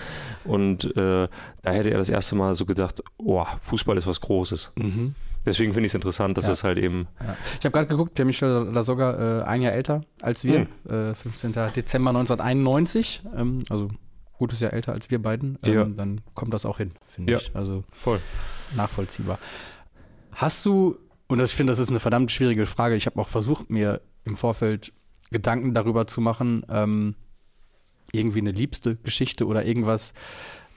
Und 0.45 0.85
äh, 0.97 1.29
da 1.63 1.71
hätte 1.73 1.91
er 1.91 1.99
das 1.99 2.09
erste 2.11 2.35
Mal 2.37 2.55
so 2.55 2.67
gedacht, 2.67 3.03
oh, 3.19 3.45
Fußball 3.63 3.97
ist 3.97 4.07
was 4.07 4.21
Großes. 4.21 4.73
Mhm. 4.77 5.15
Deswegen 5.47 5.73
finde 5.73 5.87
ich 5.87 5.91
es 5.93 5.95
interessant, 5.95 6.37
dass 6.37 6.47
Ja. 6.47 6.53
es 6.53 6.65
halt 6.65 6.77
eben. 6.79 7.09
Ja. 7.19 7.35
Ich 7.59 7.65
habe 7.65 7.71
gerade 7.73 7.87
geguckt, 7.89 8.15
Pierre-Michel 8.15 8.69
Lasogga 8.73 9.41
äh, 9.41 9.45
ein 9.45 9.63
Jahr 9.63 9.73
älter 9.73 10.03
als 10.21 10.45
wir, 10.45 10.67
Hm. 10.87 11.11
äh, 11.11 11.15
15. 11.15 11.53
Dezember 11.75 12.11
1991, 12.13 13.23
ähm, 13.37 13.65
also 13.71 13.89
gutes 14.37 14.61
Jahr 14.61 14.73
älter 14.75 14.93
als 14.93 15.11
wir 15.11 15.21
beiden. 15.21 15.59
Ähm, 15.63 15.73
Ja. 15.73 15.85
Dann 15.87 16.21
kommt 16.35 16.53
das 16.53 16.67
auch 16.67 16.77
hin, 16.77 16.93
finde 17.09 17.37
ich. 17.37 17.51
Also 17.55 17.85
Voll. 17.91 18.21
nachvollziehbar. 18.77 19.39
Hast 20.33 20.65
du, 20.67 20.97
und 21.27 21.39
das, 21.39 21.51
ich 21.51 21.57
finde, 21.57 21.73
das 21.73 21.79
ist 21.79 21.91
eine 21.91 22.01
verdammt 22.01 22.31
schwierige 22.31 22.67
Frage, 22.67 22.95
ich 22.97 23.07
habe 23.07 23.19
auch 23.21 23.29
versucht, 23.29 23.71
mir 23.71 24.01
im 24.25 24.37
Vorfeld 24.37 24.93
Gedanken 25.31 25.75
darüber 25.75 26.07
zu 26.07 26.21
machen, 26.21 26.65
ähm, 26.69 27.15
irgendwie 28.13 28.41
eine 28.41 28.51
liebste 28.51 28.97
Geschichte 28.97 29.47
oder 29.47 29.65
irgendwas, 29.65 30.13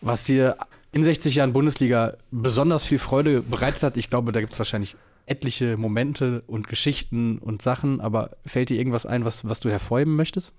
was 0.01 0.25
dir 0.25 0.57
in 0.91 1.03
60 1.03 1.35
Jahren 1.35 1.53
Bundesliga 1.53 2.17
besonders 2.31 2.85
viel 2.85 2.99
Freude 2.99 3.41
bereitet 3.41 3.81
hat. 3.81 3.97
Ich 3.97 4.09
glaube, 4.09 4.31
da 4.31 4.41
gibt 4.41 4.53
es 4.53 4.59
wahrscheinlich 4.59 4.95
etliche 5.25 5.77
Momente 5.77 6.43
und 6.47 6.67
Geschichten 6.67 7.39
und 7.39 7.61
Sachen, 7.61 8.01
aber 8.01 8.31
fällt 8.45 8.69
dir 8.69 8.77
irgendwas 8.77 9.05
ein, 9.05 9.25
was, 9.25 9.47
was 9.47 9.59
du 9.59 9.69
hervorheben 9.69 10.15
möchtest? 10.15 10.53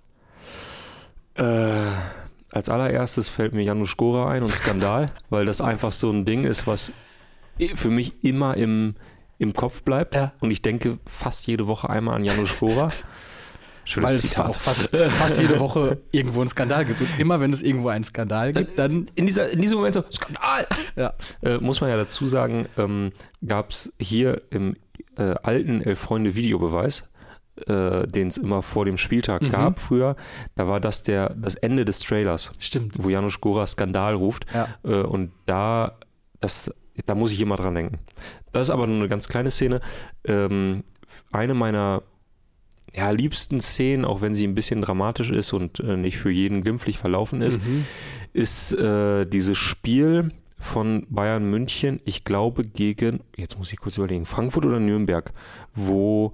Äh, 1.34 1.90
als 2.50 2.68
allererstes 2.68 3.28
fällt 3.28 3.54
mir 3.54 3.62
Janusz 3.62 3.96
Gora 3.96 4.30
ein 4.30 4.42
und 4.42 4.54
Skandal, 4.54 5.12
weil 5.30 5.44
das 5.44 5.60
einfach 5.60 5.92
so 5.92 6.10
ein 6.10 6.24
Ding 6.24 6.44
ist, 6.44 6.66
was 6.66 6.92
für 7.74 7.90
mich 7.90 8.24
immer 8.24 8.56
im, 8.56 8.94
im 9.38 9.52
Kopf 9.54 9.82
bleibt. 9.82 10.14
Ja. 10.14 10.32
Und 10.40 10.50
ich 10.50 10.62
denke 10.62 10.98
fast 11.06 11.46
jede 11.46 11.66
Woche 11.66 11.88
einmal 11.90 12.16
an 12.16 12.24
Janusz 12.24 12.58
Gora. 12.58 12.90
Schönes 13.86 14.08
Weil 14.08 14.16
es 14.16 14.22
Zitat. 14.22 14.46
auch 14.46 14.56
fast, 14.56 14.96
fast 14.96 15.38
jede 15.38 15.60
Woche 15.60 16.00
irgendwo 16.10 16.40
einen 16.40 16.48
Skandal 16.48 16.86
gibt. 16.86 17.02
Und 17.02 17.08
immer 17.18 17.40
wenn 17.40 17.52
es 17.52 17.60
irgendwo 17.60 17.88
einen 17.88 18.04
Skandal 18.04 18.52
gibt, 18.54 18.78
dann 18.78 19.06
in, 19.14 19.26
dieser, 19.26 19.50
in 19.50 19.60
diesem 19.60 19.76
Moment 19.76 19.94
so, 19.94 20.04
Skandal! 20.10 20.66
ja. 20.96 21.12
Äh, 21.42 21.58
muss 21.58 21.82
man 21.82 21.90
ja 21.90 21.96
dazu 21.98 22.26
sagen, 22.26 22.66
ähm, 22.78 23.12
gab 23.46 23.70
es 23.70 23.92
hier 23.98 24.40
im 24.50 24.76
äh, 25.18 25.34
alten 25.42 25.82
Elf 25.82 25.98
Freunde 26.00 26.34
Videobeweis, 26.34 27.10
äh, 27.66 28.06
den 28.08 28.28
es 28.28 28.38
immer 28.38 28.62
vor 28.62 28.86
dem 28.86 28.96
Spieltag 28.96 29.42
Mhm. 29.42 29.50
gab 29.50 29.80
früher, 29.80 30.16
da 30.56 30.66
war 30.66 30.80
das 30.80 31.02
der, 31.02 31.34
das 31.34 31.54
Ende 31.54 31.84
des 31.84 32.00
Trailers, 32.00 32.52
Stimmt. 32.58 32.96
wo 33.04 33.10
Janusz 33.10 33.38
Gora 33.42 33.66
Skandal 33.66 34.14
ruft. 34.14 34.46
Ja. 34.54 34.68
Äh, 34.82 35.02
und 35.02 35.30
da, 35.44 35.98
das, 36.40 36.70
da 37.06 37.14
muss 37.14 37.32
ich 37.32 37.40
immer 37.40 37.56
dran 37.56 37.74
denken. 37.74 37.98
Das 38.52 38.66
ist 38.66 38.70
aber 38.70 38.86
nur 38.86 38.96
eine 38.96 39.08
ganz 39.08 39.28
kleine 39.28 39.50
Szene. 39.50 39.80
Ähm, 40.24 40.84
eine 41.32 41.54
meiner 41.54 42.02
ja, 42.92 43.10
liebsten 43.10 43.60
Szenen, 43.60 44.04
auch 44.04 44.20
wenn 44.20 44.34
sie 44.34 44.46
ein 44.46 44.54
bisschen 44.54 44.80
dramatisch 44.80 45.30
ist 45.30 45.52
und 45.52 45.80
äh, 45.80 45.96
nicht 45.96 46.16
für 46.18 46.30
jeden 46.30 46.62
glimpflich 46.62 46.98
verlaufen 46.98 47.40
ist, 47.42 47.60
Mhm. 47.64 47.84
ist 48.32 48.72
äh, 48.72 49.26
dieses 49.26 49.58
Spiel 49.58 50.32
von 50.58 51.04
Bayern 51.10 51.50
München, 51.50 52.00
ich 52.04 52.24
glaube 52.24 52.64
gegen, 52.64 53.20
jetzt 53.36 53.58
muss 53.58 53.72
ich 53.72 53.78
kurz 53.80 53.96
überlegen, 53.98 54.24
Frankfurt 54.26 54.64
oder 54.64 54.78
Nürnberg, 54.80 55.32
wo 55.74 56.32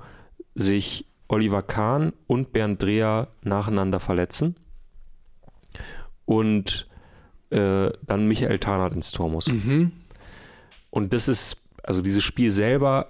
sich 0.54 1.06
Oliver 1.28 1.62
Kahn 1.62 2.12
und 2.26 2.52
Bernd 2.52 2.82
Dreher 2.82 3.28
nacheinander 3.42 3.98
verletzen 3.98 4.56
und 6.26 6.88
äh, 7.50 7.90
dann 8.06 8.26
Michael 8.28 8.58
Tarnath 8.58 8.92
ins 8.94 9.10
Tor 9.12 9.30
muss. 9.30 9.48
Mhm. 9.48 9.92
Und 10.90 11.12
das 11.14 11.28
ist, 11.28 11.56
also 11.82 12.02
dieses 12.02 12.22
Spiel 12.24 12.50
selber 12.50 13.08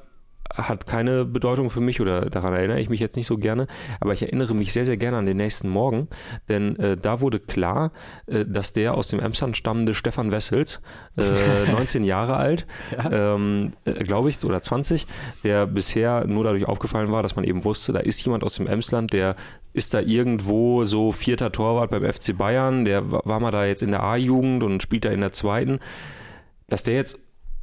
hat 0.53 0.85
keine 0.89 1.25
Bedeutung 1.25 1.71
für 1.71 1.81
mich 1.81 2.01
oder 2.01 2.23
daran 2.23 2.53
erinnere 2.55 2.81
ich 2.81 2.89
mich 2.89 2.99
jetzt 2.99 3.15
nicht 3.15 3.29
so 3.29 3.39
gerne, 3.39 3.69
aber 4.01 4.15
ich 4.15 4.23
erinnere 4.23 4.53
mich 4.53 4.73
sehr, 4.73 4.85
sehr 4.85 4.97
gerne 4.97 5.17
an 5.19 5.25
den 5.27 5.37
nächsten 5.37 5.69
Morgen, 5.69 6.09
denn 6.49 6.75
äh, 6.81 6.97
da 6.97 7.21
wurde 7.21 7.39
klar, 7.39 7.93
äh, 8.27 8.45
dass 8.45 8.73
der 8.73 8.95
aus 8.95 9.09
dem 9.09 9.21
Emsland 9.21 9.57
stammende 9.57 9.95
Stefan 9.95 10.33
Wessels, 10.33 10.81
äh, 11.17 11.71
19 11.73 12.03
Jahre 12.03 12.37
alt, 12.37 12.67
Ja. 12.91 13.35
ähm, 13.37 13.75
äh, 13.85 13.93
glaube 14.03 14.29
ich, 14.29 14.45
oder 14.45 14.61
20, 14.61 15.07
der 15.45 15.69
bisher 15.69 16.27
nur 16.27 16.43
dadurch 16.43 16.65
aufgefallen 16.67 17.13
war, 17.13 17.23
dass 17.23 17.37
man 17.37 17.45
eben 17.45 17.63
wusste, 17.65 17.93
da 17.93 18.01
ist 18.01 18.21
jemand 18.25 18.43
aus 18.43 18.57
dem 18.57 18.67
Emsland, 18.67 19.13
der 19.13 19.37
ist 19.73 19.95
da 19.95 20.01
irgendwo 20.01 20.83
so 20.83 21.13
vierter 21.13 21.53
Torwart 21.53 21.93
beim 21.93 22.03
FC 22.05 22.37
Bayern, 22.37 22.85
der 22.85 23.13
wa- 23.13 23.23
war 23.25 23.39
mal 23.39 23.53
da 23.53 23.67
jetzt 23.67 23.83
in 23.85 23.93
der 23.93 24.03
A-Jugend 24.03 24.65
und 24.65 24.83
spielt 24.83 25.05
da 25.05 25.11
in 25.11 25.21
der 25.21 25.33
zweiten, 25.33 25.79
dass 26.69 26.83
der 26.83 26.95
jetzt 26.95 27.21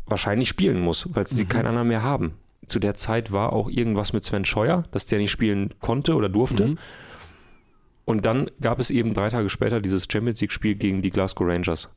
wahrscheinlich 0.07 0.49
spielen 0.49 0.79
muss, 0.79 1.07
weil 1.13 1.27
sie 1.27 1.43
Mhm. 1.43 1.49
keinen 1.49 1.67
anderen 1.67 1.87
mehr 1.89 2.03
haben. 2.03 2.33
Zu 2.65 2.79
der 2.79 2.95
Zeit 2.95 3.31
war 3.31 3.53
auch 3.53 3.69
irgendwas 3.69 4.11
mit 4.13 4.23
Sven 4.23 4.43
Scheuer, 4.45 4.83
dass 4.91 5.05
der 5.07 5.19
nicht 5.19 5.31
spielen 5.31 5.73
konnte 5.79 6.15
oder 6.15 6.27
durfte. 6.29 6.67
Mhm. 6.67 6.77
Und 8.05 8.25
dann 8.25 8.49
gab 8.61 8.79
es 8.79 8.89
eben 8.89 9.13
drei 9.13 9.29
Tage 9.29 9.49
später 9.49 9.81
dieses 9.81 10.07
Champions 10.09 10.39
League-Spiel 10.41 10.75
gegen 10.75 11.01
die 11.01 11.09
Glasgow 11.09 11.45
Rangers. 11.47 11.89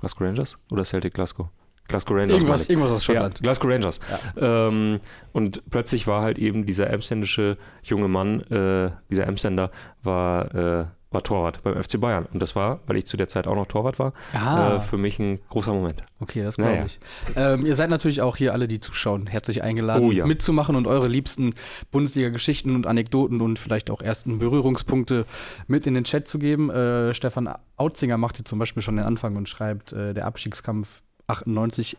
Glasgow 0.00 0.26
Rangers 0.26 0.58
oder 0.70 0.84
Celtic 0.84 1.14
Glasgow? 1.14 1.48
Glasgow 1.88 2.16
Rangers. 2.16 2.34
Irgendwas, 2.36 2.68
irgendwas 2.68 2.90
aus 2.92 3.04
Schottland. 3.04 3.38
Ja, 3.38 3.42
Glasgow 3.42 3.70
Rangers. 3.70 4.00
Ähm, 4.36 5.00
und 5.32 5.62
plötzlich 5.70 6.06
war 6.06 6.22
halt 6.22 6.38
eben 6.38 6.66
dieser 6.66 6.90
emsländische 6.90 7.58
junge 7.84 8.08
Mann, 8.08 8.40
äh, 8.42 8.90
dieser 9.10 9.26
Emsländer, 9.26 9.70
war, 10.02 10.54
äh, 10.54 10.84
war 11.10 11.22
Torwart 11.22 11.62
beim 11.62 11.80
FC 11.82 12.00
Bayern. 12.00 12.26
Und 12.32 12.42
das 12.42 12.56
war, 12.56 12.80
weil 12.86 12.96
ich 12.96 13.06
zu 13.06 13.16
der 13.16 13.28
Zeit 13.28 13.46
auch 13.46 13.54
noch 13.54 13.66
Torwart 13.66 13.98
war, 13.98 14.12
Ah, 14.34 14.74
äh, 14.76 14.80
für 14.80 14.98
mich 14.98 15.18
ein 15.18 15.38
großer 15.48 15.72
Moment. 15.72 16.02
okay, 16.20 16.42
das 16.42 16.56
glaube 16.56 16.72
naja. 16.72 16.84
ich. 16.86 16.98
Ähm, 17.36 17.64
ihr 17.64 17.76
seid 17.76 17.90
natürlich 17.90 18.22
auch 18.22 18.36
hier 18.36 18.52
alle, 18.52 18.66
die 18.68 18.80
zuschauen, 18.80 19.26
herzlich 19.28 19.62
eingeladen, 19.62 20.04
Oh 20.04 20.10
ja. 20.10 20.26
mitzumachen 20.26 20.74
und 20.74 20.86
eure 20.86 21.06
liebsten 21.08 21.54
Bundesliga-Geschichten 21.92 22.74
und 22.74 22.86
Anekdoten 22.86 23.40
und 23.40 23.58
vielleicht 23.58 23.90
auch 23.90 24.02
ersten 24.02 24.38
Berührungspunkte 24.40 25.26
mit 25.68 25.86
in 25.86 25.94
den 25.94 26.04
Chat 26.04 26.26
zu 26.26 26.38
geben. 26.40 26.70
Äh, 26.70 27.14
Stefan 27.14 27.48
Autzinger 27.76 28.18
macht 28.18 28.36
hier 28.36 28.44
zum 28.44 28.58
Beispiel 28.58 28.82
schon 28.82 28.96
den 28.96 29.04
Anfang 29.06 29.36
und 29.36 29.48
schreibt, 29.48 29.92
äh, 29.92 30.12
der 30.12 30.26
Abstiegskampf 30.26 31.02
98 31.28 31.96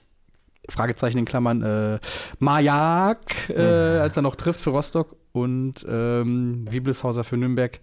Fragezeichen 0.70 1.20
in 1.20 1.26
Klammern, 1.26 1.62
äh, 1.64 2.00
Majak, 2.40 3.50
äh, 3.50 3.62
als 3.62 4.18
er 4.18 4.22
noch 4.22 4.36
trifft 4.36 4.60
für 4.60 4.72
Rostock 4.72 5.16
und 5.32 5.86
ähm, 5.90 6.66
Wiebleshauser 6.70 7.24
für 7.24 7.38
Nürnberg 7.38 7.80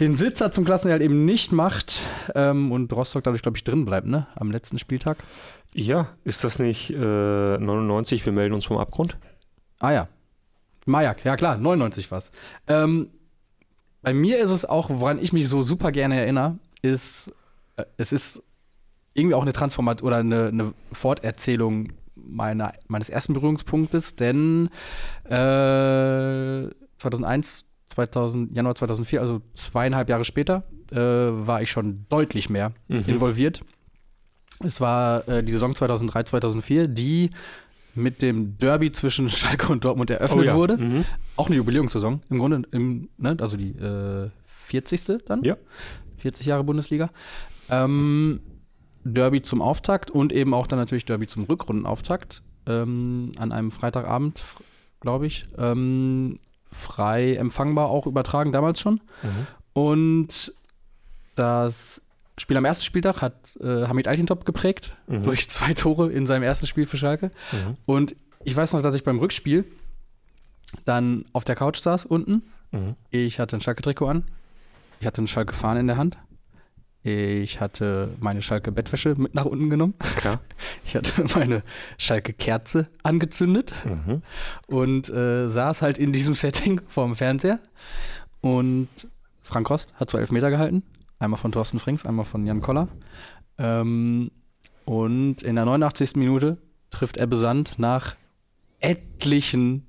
den 0.00 0.16
Sitzer 0.16 0.52
zum 0.52 0.64
Klassenerhalt 0.64 1.02
eben 1.02 1.24
nicht 1.24 1.52
macht 1.52 2.00
ähm, 2.34 2.72
und 2.72 2.92
Rostock 2.92 3.24
dadurch, 3.24 3.42
glaube 3.42 3.58
ich, 3.58 3.64
drin 3.64 3.84
bleibt, 3.84 4.06
ne? 4.06 4.26
Am 4.34 4.50
letzten 4.50 4.78
Spieltag. 4.78 5.18
Ja, 5.74 6.08
ist 6.24 6.44
das 6.44 6.58
nicht 6.58 6.90
äh, 6.90 6.96
99, 6.96 8.24
wir 8.24 8.32
melden 8.32 8.54
uns 8.54 8.64
vom 8.64 8.78
Abgrund? 8.78 9.16
Ah 9.78 9.92
ja. 9.92 10.08
Majak, 10.84 11.24
ja 11.24 11.36
klar, 11.36 11.56
99 11.56 12.10
war's. 12.10 12.30
Ähm, 12.66 13.08
bei 14.02 14.12
mir 14.12 14.38
ist 14.38 14.50
es 14.50 14.64
auch, 14.64 14.90
woran 14.90 15.18
ich 15.18 15.32
mich 15.32 15.48
so 15.48 15.62
super 15.62 15.92
gerne 15.92 16.18
erinnere, 16.20 16.58
ist, 16.82 17.32
äh, 17.76 17.84
es 17.96 18.12
ist 18.12 18.42
irgendwie 19.14 19.34
auch 19.34 19.42
eine 19.42 19.52
Transformation 19.52 20.06
oder 20.06 20.16
eine, 20.18 20.48
eine 20.48 20.74
Forterzählung 20.92 21.92
meiner, 22.14 22.72
meines 22.88 23.08
ersten 23.08 23.32
Berührungspunktes, 23.32 24.16
denn 24.16 24.70
äh, 25.24 26.68
2001, 26.98 27.64
2000, 27.92 28.54
Januar 28.56 28.74
2004, 28.74 29.20
also 29.20 29.42
zweieinhalb 29.54 30.08
Jahre 30.08 30.24
später, 30.24 30.64
äh, 30.90 30.96
war 30.96 31.62
ich 31.62 31.70
schon 31.70 32.06
deutlich 32.08 32.48
mehr 32.50 32.72
Mhm. 32.88 33.04
involviert. 33.06 33.62
Es 34.64 34.80
war 34.80 35.26
äh, 35.28 35.42
die 35.42 35.52
Saison 35.52 35.74
2003, 35.74 36.24
2004, 36.24 36.88
die 36.88 37.30
mit 37.94 38.22
dem 38.22 38.56
Derby 38.58 38.92
zwischen 38.92 39.28
Schalke 39.30 39.70
und 39.70 39.84
Dortmund 39.84 40.10
eröffnet 40.10 40.40
Oh 40.44 40.46
ja. 40.46 40.54
wurde. 40.54 40.76
Mhm. 40.78 41.04
Auch 41.36 41.46
eine 41.48 41.56
Jubiläumssaison. 41.56 42.22
Im 42.30 42.38
Grunde, 42.38 42.62
im, 42.70 43.08
ne, 43.18 43.36
also 43.40 43.56
die 43.56 43.70
äh, 43.70 44.30
40. 44.44 45.24
dann. 45.26 45.42
Ja. 45.44 45.56
40 46.18 46.46
Jahre 46.46 46.64
Bundesliga. 46.64 47.10
Ähm, 47.68 48.40
Derby 49.04 49.42
zum 49.42 49.60
Auftakt 49.60 50.10
und 50.10 50.32
eben 50.32 50.54
auch 50.54 50.66
dann 50.68 50.78
natürlich 50.78 51.04
Derby 51.04 51.26
zum 51.26 51.44
Rückrundenauftakt. 51.44 52.42
Ähm, 52.66 53.32
an 53.38 53.50
einem 53.50 53.72
Freitagabend, 53.72 54.40
glaube 55.00 55.26
ich. 55.26 55.48
Ähm, 55.58 56.38
frei 56.72 57.34
empfangbar 57.36 57.88
auch 57.88 58.06
übertragen, 58.06 58.50
damals 58.52 58.80
schon. 58.80 59.00
Mhm. 59.22 59.46
Und 59.74 60.52
das 61.34 62.02
Spiel 62.38 62.56
am 62.56 62.64
ersten 62.64 62.84
Spieltag 62.84 63.20
hat 63.22 63.56
äh, 63.60 63.86
Hamid 63.86 64.08
Altintop 64.08 64.44
geprägt, 64.44 64.96
Mhm. 65.06 65.22
durch 65.24 65.48
zwei 65.48 65.74
Tore 65.74 66.10
in 66.10 66.26
seinem 66.26 66.42
ersten 66.42 66.66
Spiel 66.66 66.86
für 66.86 66.96
Schalke. 66.96 67.30
Mhm. 67.52 67.76
Und 67.86 68.16
ich 68.44 68.56
weiß 68.56 68.72
noch, 68.72 68.82
dass 68.82 68.94
ich 68.94 69.04
beim 69.04 69.18
Rückspiel 69.18 69.64
dann 70.84 71.24
auf 71.32 71.44
der 71.44 71.54
Couch 71.54 71.80
saß 71.80 72.06
unten. 72.06 72.42
Mhm. 72.72 72.96
Ich 73.10 73.38
hatte 73.38 73.56
ein 73.56 73.60
Schalke-Trikot 73.60 74.06
an. 74.08 74.24
Ich 75.00 75.06
hatte 75.06 75.18
einen 75.18 75.28
Schalke-Fahnen 75.28 75.80
in 75.80 75.86
der 75.88 75.96
Hand. 75.98 76.16
Ich 77.04 77.60
hatte 77.60 78.10
meine 78.20 78.42
Schalke-Bettwäsche 78.42 79.16
mit 79.16 79.34
nach 79.34 79.44
unten 79.44 79.70
genommen. 79.70 79.94
Klar. 80.16 80.40
Ich 80.84 80.94
hatte 80.96 81.24
meine 81.36 81.62
Schalke-Kerze 81.98 82.88
angezündet 83.02 83.72
Mhm. 83.84 84.22
und 84.68 85.08
äh, 85.10 85.48
saß 85.48 85.82
halt 85.82 85.98
in 85.98 86.12
diesem 86.12 86.34
Setting 86.42 86.80
vorm 86.88 87.16
Fernseher. 87.16 87.58
Und 88.40 88.88
Frank 89.42 89.68
Rost 89.70 89.92
hat 89.94 90.10
zwei 90.10 90.20
Elfmeter 90.20 90.50
gehalten. 90.50 90.82
Einmal 91.18 91.38
von 91.40 91.52
Thorsten 91.52 91.78
Frings, 91.78 92.04
einmal 92.06 92.24
von 92.24 92.46
Jan 92.46 92.60
Koller. 92.60 92.88
Ähm, 93.58 94.30
und 94.84 95.42
in 95.42 95.54
der 95.56 95.64
89. 95.64 96.16
Minute 96.16 96.58
trifft 96.90 97.16
Ebbe 97.18 97.36
Sand 97.36 97.78
nach 97.78 98.16
etlichen 98.80 99.86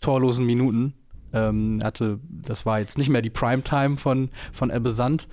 torlosen 0.00 0.44
Minuten. 0.46 0.94
Ähm, 1.34 1.78
er 1.80 1.88
hatte, 1.88 2.20
das 2.30 2.64
war 2.64 2.78
jetzt 2.80 2.96
nicht 2.96 3.08
mehr 3.10 3.20
die 3.22 3.30
Primetime 3.30 3.96
von, 3.96 4.30
von 4.52 4.70
Ebbe 4.70 4.90
Sand. 4.90 5.28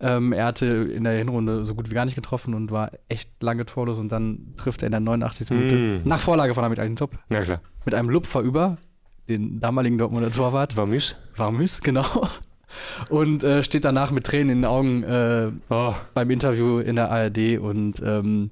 Ähm, 0.00 0.32
er 0.32 0.46
hatte 0.46 0.66
in 0.66 1.04
der 1.04 1.12
Hinrunde 1.18 1.64
so 1.64 1.74
gut 1.74 1.90
wie 1.90 1.94
gar 1.94 2.04
nicht 2.06 2.14
getroffen 2.14 2.54
und 2.54 2.70
war 2.70 2.90
echt 3.08 3.30
lange 3.42 3.66
torlos 3.66 3.98
und 3.98 4.10
dann 4.10 4.54
trifft 4.56 4.82
er 4.82 4.86
in 4.86 4.92
der 4.92 5.00
89. 5.00 5.50
Minute 5.50 5.74
Mm. 5.76 6.08
nach 6.08 6.20
Vorlage 6.20 6.54
von 6.54 6.64
Amit 6.64 6.80
Top 6.98 7.18
Na 7.28 7.42
klar. 7.42 7.60
mit 7.84 7.94
einem 7.94 8.08
Lupfer 8.10 8.40
über 8.40 8.78
den 9.28 9.60
damaligen 9.60 9.98
Dortmunder 9.98 10.30
Torwart, 10.30 10.76
War 10.76 10.86
müß. 10.86 11.16
Warmüs, 11.36 11.80
genau. 11.82 12.04
Und 13.10 13.44
äh, 13.44 13.62
steht 13.62 13.84
danach 13.84 14.10
mit 14.10 14.24
Tränen 14.24 14.48
in 14.50 14.58
den 14.62 14.64
Augen 14.64 15.02
äh, 15.02 15.50
Oh. 15.68 15.94
beim 16.14 16.30
Interview 16.30 16.78
in 16.78 16.96
der 16.96 17.10
ARD 17.10 17.58
und 17.58 18.02
ähm, 18.04 18.50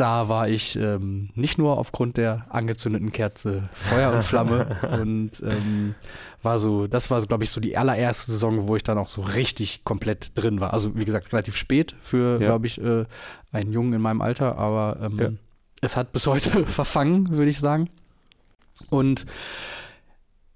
da 0.00 0.28
war 0.28 0.48
ich 0.48 0.76
ähm, 0.76 1.30
nicht 1.34 1.58
nur 1.58 1.76
aufgrund 1.76 2.16
der 2.16 2.46
angezündeten 2.50 3.10
Kerze 3.10 3.68
Feuer 3.74 4.12
und 4.12 4.22
Flamme 4.22 4.76
und 5.02 5.42
ähm, 5.44 5.94
war 6.42 6.58
so, 6.60 6.86
das 6.86 7.10
war 7.10 7.20
so, 7.20 7.26
glaube 7.26 7.42
ich, 7.42 7.50
so 7.50 7.60
die 7.60 7.76
allererste 7.76 8.30
Saison, 8.30 8.68
wo 8.68 8.76
ich 8.76 8.84
dann 8.84 8.96
auch 8.96 9.08
so 9.08 9.22
richtig 9.22 9.82
komplett 9.82 10.30
drin 10.38 10.60
war. 10.60 10.72
Also 10.72 10.94
wie 10.96 11.04
gesagt, 11.04 11.32
relativ 11.32 11.56
spät 11.56 11.96
für, 12.00 12.40
Ja. 12.40 12.46
glaube 12.46 12.68
ich, 12.68 12.80
äh, 12.80 13.06
einen 13.50 13.72
Jungen 13.72 13.92
in 13.92 14.00
meinem 14.00 14.20
Alter, 14.20 14.56
aber 14.56 14.98
ähm, 15.02 15.18
Ja. 15.18 15.28
es 15.80 15.96
hat 15.96 16.12
bis 16.12 16.26
heute 16.28 16.50
verfangen, 16.66 17.30
würde 17.30 17.50
ich 17.50 17.58
sagen. 17.58 17.90
Und 18.90 19.26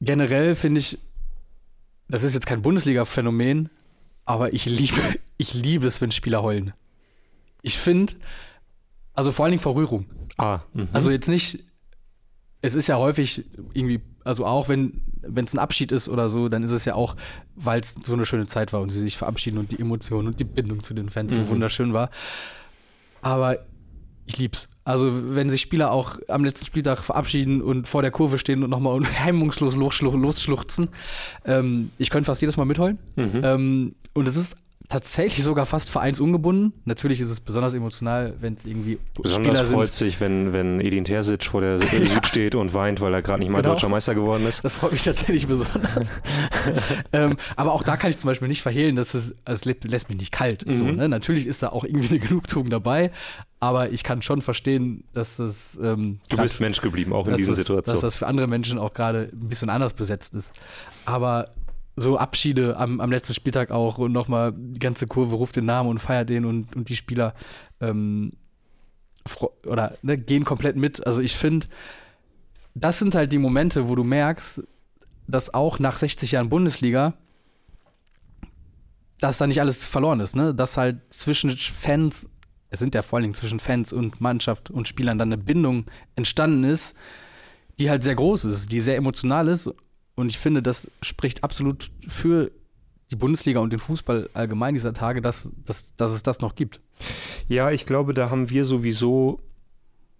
generell 0.00 0.54
finde 0.54 0.80
ich, 0.80 0.98
das 2.08 2.22
ist 2.22 2.34
jetzt 2.34 2.46
kein 2.46 2.62
Bundesliga-Phänomen, 2.62 3.70
aber 4.24 4.52
ich 4.52 4.66
liebe, 4.66 5.00
ich 5.36 5.54
liebe 5.54 5.86
es, 5.86 6.00
wenn 6.00 6.12
Spieler 6.12 6.42
heulen. 6.42 6.72
Ich 7.62 7.78
finde, 7.78 8.14
also 9.14 9.32
vor 9.32 9.44
allen 9.44 9.52
Dingen 9.52 9.62
vor 9.62 9.74
Rührung. 9.74 10.06
Ah. 10.38 10.60
Mhm. 10.72 10.88
Also 10.92 11.10
jetzt 11.10 11.28
nicht, 11.28 11.60
es 12.62 12.74
ist 12.74 12.86
ja 12.86 12.96
häufig 12.96 13.44
irgendwie, 13.74 14.00
also 14.24 14.44
auch 14.46 14.68
wenn 14.68 15.02
wenn 15.24 15.44
es 15.44 15.52
ein 15.54 15.60
Abschied 15.60 15.92
ist 15.92 16.08
oder 16.08 16.28
so, 16.28 16.48
dann 16.48 16.64
ist 16.64 16.72
es 16.72 16.84
ja 16.84 16.94
auch, 16.96 17.14
weil 17.54 17.80
es 17.80 17.94
so 18.02 18.12
eine 18.12 18.26
schöne 18.26 18.48
Zeit 18.48 18.72
war 18.72 18.80
und 18.80 18.90
sie 18.90 18.98
sich 19.00 19.16
verabschieden 19.16 19.56
und 19.58 19.70
die 19.70 19.78
Emotionen 19.78 20.26
und 20.26 20.40
die 20.40 20.44
Bindung 20.44 20.82
zu 20.82 20.94
den 20.94 21.10
Fans 21.10 21.32
so 21.32 21.42
Mhm. 21.42 21.48
wunderschön 21.48 21.92
war. 21.92 22.10
Aber 23.20 23.58
ich 24.26 24.36
lieb's. 24.38 24.68
Also 24.84 25.12
wenn 25.36 25.48
sich 25.48 25.60
Spieler 25.60 25.92
auch 25.92 26.18
am 26.26 26.44
letzten 26.44 26.66
Spieltag 26.66 27.04
verabschieden 27.04 27.62
und 27.62 27.86
vor 27.86 28.02
der 28.02 28.10
Kurve 28.10 28.36
stehen 28.38 28.64
und 28.64 28.70
nochmal 28.70 29.00
hemmungslos 29.04 29.76
losschluch, 29.76 30.14
losschluchzen, 30.14 30.88
ähm, 31.44 31.90
ich 31.98 32.10
könnte 32.10 32.26
fast 32.26 32.40
jedes 32.40 32.56
Mal 32.56 32.64
mitheulen. 32.64 32.98
Mhm. 33.14 33.40
Ähm, 33.44 33.94
und 34.14 34.26
es 34.26 34.36
ist 34.36 34.56
tatsächlich 34.92 35.44
sogar 35.44 35.66
fast 35.66 35.88
vereinsungebunden. 35.90 36.72
Natürlich 36.84 37.20
ist 37.20 37.30
es 37.30 37.40
besonders 37.40 37.74
emotional, 37.74 38.34
wenn 38.40 38.54
es 38.54 38.64
irgendwie 38.64 38.98
Besonders 39.20 39.58
Spieler 39.58 39.64
freut 39.72 39.90
sind. 39.90 40.08
sich, 40.10 40.20
wenn, 40.20 40.52
wenn 40.52 40.80
Edin 40.80 41.04
Terzic 41.04 41.44
vor 41.44 41.60
der 41.62 41.80
Süd 41.80 42.26
steht 42.26 42.54
und 42.54 42.74
weint, 42.74 43.00
weil 43.00 43.12
er 43.14 43.22
gerade 43.22 43.40
nicht 43.40 43.48
mal 43.50 43.62
Genau. 43.62 43.74
deutscher 43.74 43.88
Meister 43.88 44.14
geworden 44.14 44.46
ist. 44.46 44.62
Das 44.64 44.74
freut 44.76 44.92
mich 44.92 45.02
tatsächlich 45.04 45.46
besonders. 45.46 46.08
ähm, 47.12 47.36
aber 47.56 47.72
auch 47.72 47.82
da 47.82 47.96
kann 47.96 48.10
ich 48.10 48.18
zum 48.18 48.28
Beispiel 48.28 48.48
nicht 48.48 48.62
verhehlen, 48.62 48.96
dass 48.96 49.14
es, 49.14 49.34
es 49.44 49.64
lä- 49.64 49.76
lässt 49.88 50.08
mich 50.08 50.18
nicht 50.18 50.32
kalt. 50.32 50.64
So, 50.70 50.84
Mhm. 50.84 50.96
ne? 50.96 51.08
Natürlich 51.08 51.46
ist 51.46 51.62
da 51.62 51.68
auch 51.68 51.84
irgendwie 51.84 52.08
eine 52.08 52.18
Genugtuung 52.18 52.70
dabei, 52.70 53.10
aber 53.60 53.92
ich 53.92 54.04
kann 54.04 54.22
schon 54.22 54.42
verstehen, 54.42 55.04
dass 55.14 55.36
das 55.36 55.78
ähm, 55.82 56.20
Du 56.28 56.36
grad- 56.36 56.44
bist 56.44 56.60
Mensch 56.60 56.80
geblieben, 56.80 57.12
auch 57.12 57.26
in 57.26 57.32
dass 57.32 57.38
dieser 57.38 57.50
das, 57.52 57.58
Situation. 57.58 57.94
Dass 57.94 58.00
das 58.02 58.16
für 58.16 58.26
andere 58.26 58.46
Menschen 58.46 58.78
auch 58.78 58.92
gerade 58.92 59.30
ein 59.32 59.48
bisschen 59.48 59.70
anders 59.70 59.92
besetzt 59.94 60.34
ist. 60.34 60.52
Aber 61.04 61.50
so 61.96 62.16
Abschiede 62.16 62.76
am, 62.76 63.00
am 63.00 63.10
letzten 63.10 63.34
Spieltag 63.34 63.70
auch 63.70 63.98
und 63.98 64.12
nochmal 64.12 64.52
die 64.56 64.80
ganze 64.80 65.06
Kurve 65.06 65.36
ruft 65.36 65.56
den 65.56 65.66
Namen 65.66 65.90
und 65.90 65.98
feiert 65.98 66.28
den 66.28 66.44
und, 66.44 66.74
und 66.74 66.88
die 66.88 66.96
Spieler 66.96 67.34
ähm, 67.80 68.32
oder 69.66 69.96
ne, 70.02 70.16
gehen 70.18 70.44
komplett 70.44 70.76
mit. 70.76 71.06
Also 71.06 71.20
ich 71.20 71.36
finde, 71.36 71.66
das 72.74 72.98
sind 72.98 73.14
halt 73.14 73.30
die 73.32 73.38
Momente, 73.38 73.88
wo 73.88 73.94
du 73.94 74.04
merkst, 74.04 74.62
dass 75.28 75.52
auch 75.52 75.78
nach 75.78 75.98
60 75.98 76.32
Jahren 76.32 76.48
Bundesliga 76.48 77.14
dass 79.22 79.38
da 79.38 79.46
nicht 79.46 79.60
alles 79.60 79.86
verloren 79.86 80.20
ist, 80.20 80.34
ne? 80.34 80.52
Dass 80.52 80.76
halt 80.76 81.14
zwischen 81.14 81.52
Fans, 81.52 82.28
es 82.70 82.80
sind 82.80 82.94
ja 82.94 83.02
vor 83.02 83.16
allen 83.16 83.24
Dingen 83.24 83.34
zwischen 83.34 83.60
Fans 83.60 83.92
und 83.92 84.20
Mannschaft 84.20 84.70
und 84.70 84.88
Spielern 84.88 85.16
dann 85.16 85.28
eine 85.28 85.38
Bindung 85.40 85.86
entstanden 86.16 86.64
ist, 86.64 86.96
die 87.78 87.88
halt 87.88 88.02
sehr 88.02 88.16
groß 88.16 88.44
ist, 88.46 88.72
die 88.72 88.80
sehr 88.80 88.96
emotional 88.96 89.46
ist. 89.46 89.72
Und 90.22 90.28
ich 90.28 90.38
finde, 90.38 90.62
das 90.62 90.88
spricht 91.02 91.42
absolut 91.42 91.90
für 92.06 92.52
die 93.10 93.16
Bundesliga 93.16 93.58
und 93.58 93.72
den 93.72 93.80
Fußball 93.80 94.30
allgemein 94.34 94.72
dieser 94.72 94.94
Tage, 94.94 95.20
dass, 95.20 95.50
dass, 95.64 95.96
dass 95.96 96.12
es 96.12 96.22
das 96.22 96.40
noch 96.40 96.54
gibt. 96.54 96.80
Ja, 97.48 97.72
ich 97.72 97.86
glaube, 97.86 98.14
da 98.14 98.30
haben 98.30 98.48
wir 98.48 98.64
sowieso, 98.64 99.40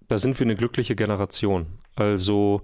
da 0.09 0.19
sind 0.19 0.37
wir 0.41 0.45
eine 0.45 0.57
glückliche 0.57 0.97
Generation. 0.97 1.67
Also, 1.95 2.63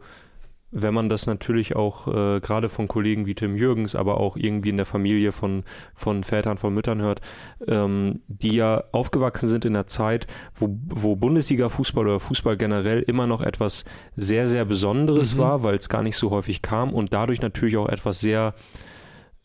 wenn 0.70 0.92
man 0.92 1.08
das 1.08 1.26
natürlich 1.26 1.76
auch 1.76 2.08
äh, 2.08 2.40
gerade 2.40 2.68
von 2.68 2.88
Kollegen 2.88 3.25
wie 3.26 3.34
Tim 3.34 3.56
Jürgens, 3.56 3.94
aber 3.94 4.18
auch 4.20 4.37
irgendwie 4.37 4.68
in 4.68 4.76
der 4.76 4.87
Familie 4.87 5.32
von, 5.32 5.64
von 5.94 6.25
Vätern, 6.25 6.58
von 6.58 6.75
Müttern 6.75 7.00
hört, 7.00 7.20
ähm, 7.66 8.20
die 8.28 8.54
ja 8.56 8.84
aufgewachsen 8.92 9.48
sind 9.48 9.64
in 9.64 9.75
einer 9.75 9.87
Zeit, 9.87 10.26
wo, 10.54 10.78
wo 10.88 11.16
Bundesliga-Fußball 11.16 12.04
oder 12.06 12.20
Fußball 12.20 12.56
generell 12.56 13.00
immer 13.00 13.26
noch 13.26 13.40
etwas 13.40 13.84
sehr, 14.16 14.46
sehr 14.46 14.64
Besonderes 14.64 15.34
Mhm. 15.34 15.38
war, 15.38 15.62
weil 15.62 15.76
es 15.76 15.88
gar 15.88 16.02
nicht 16.02 16.16
so 16.16 16.30
häufig 16.30 16.60
kam 16.62 16.92
und 16.92 17.12
dadurch 17.12 17.40
natürlich 17.40 17.76
auch 17.76 17.88
etwas 17.88 18.20
sehr 18.20 18.54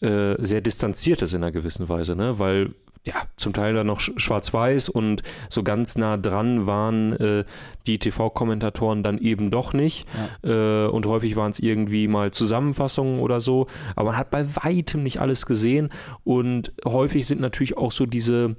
äh, 0.02 0.36
sehr 0.44 0.60
distanziertes 0.60 1.32
in 1.34 1.44
einer 1.44 1.54
gewissen 1.54 1.88
Weise, 1.88 2.16
ne? 2.16 2.38
Weil 2.38 2.72
ja 3.06 3.16
zum 3.36 3.52
Teil 3.54 3.74
dann 3.74 3.88
noch 3.88 4.00
sch- 4.00 4.18
schwarz-weiß 4.18 4.90
und 4.90 5.24
so 5.50 5.62
ganz 5.64 5.98
nah 5.98 6.16
dran 6.18 6.66
waren 6.68 7.14
äh, 7.14 7.44
die 7.86 8.00
TV-Kommentatoren 8.00 9.04
dann 9.04 9.18
eben 9.18 9.52
doch 9.52 9.74
nicht. 9.74 10.08
Äh, 10.44 10.86
und 10.88 11.06
häufig 11.06 11.36
waren 11.36 11.52
es 11.52 11.60
irgendwie 11.60 12.08
mal 12.08 12.32
Zusammenfassungen 12.32 13.20
oder 13.20 13.42
so. 13.42 13.68
Aber 13.96 14.12
man 14.12 14.18
hat 14.18 14.30
bei 14.32 14.46
weitem 14.56 15.04
nicht 15.04 15.20
alles 15.20 15.46
gesehen. 15.46 15.90
Und 16.24 16.72
häufig 16.86 17.28
sind 17.28 17.42
natürlich 17.42 17.78
auch 17.78 17.92
so 17.92 18.06
diese 18.06 18.56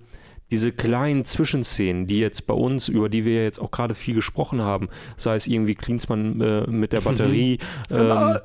diese 0.51 0.73
kleinen 0.73 1.25
Zwischenszenen, 1.25 2.07
die 2.07 2.21
jetzt 2.21 2.47
bei 2.47 2.53
uns, 2.53 2.89
über 2.89 3.09
die 3.09 3.25
wir 3.25 3.43
jetzt 3.43 3.59
auch 3.59 3.71
gerade 3.71 3.95
viel 3.95 4.15
gesprochen 4.15 4.61
haben, 4.61 4.89
sei 5.17 5.37
es 5.37 5.47
irgendwie 5.47 5.75
Klinsmann 5.75 6.39
äh, 6.43 6.71
mit 6.71 6.93
der 6.93 7.01
Batterie, 7.01 7.55
ähm, 7.91 7.97
Skandal. 7.97 8.43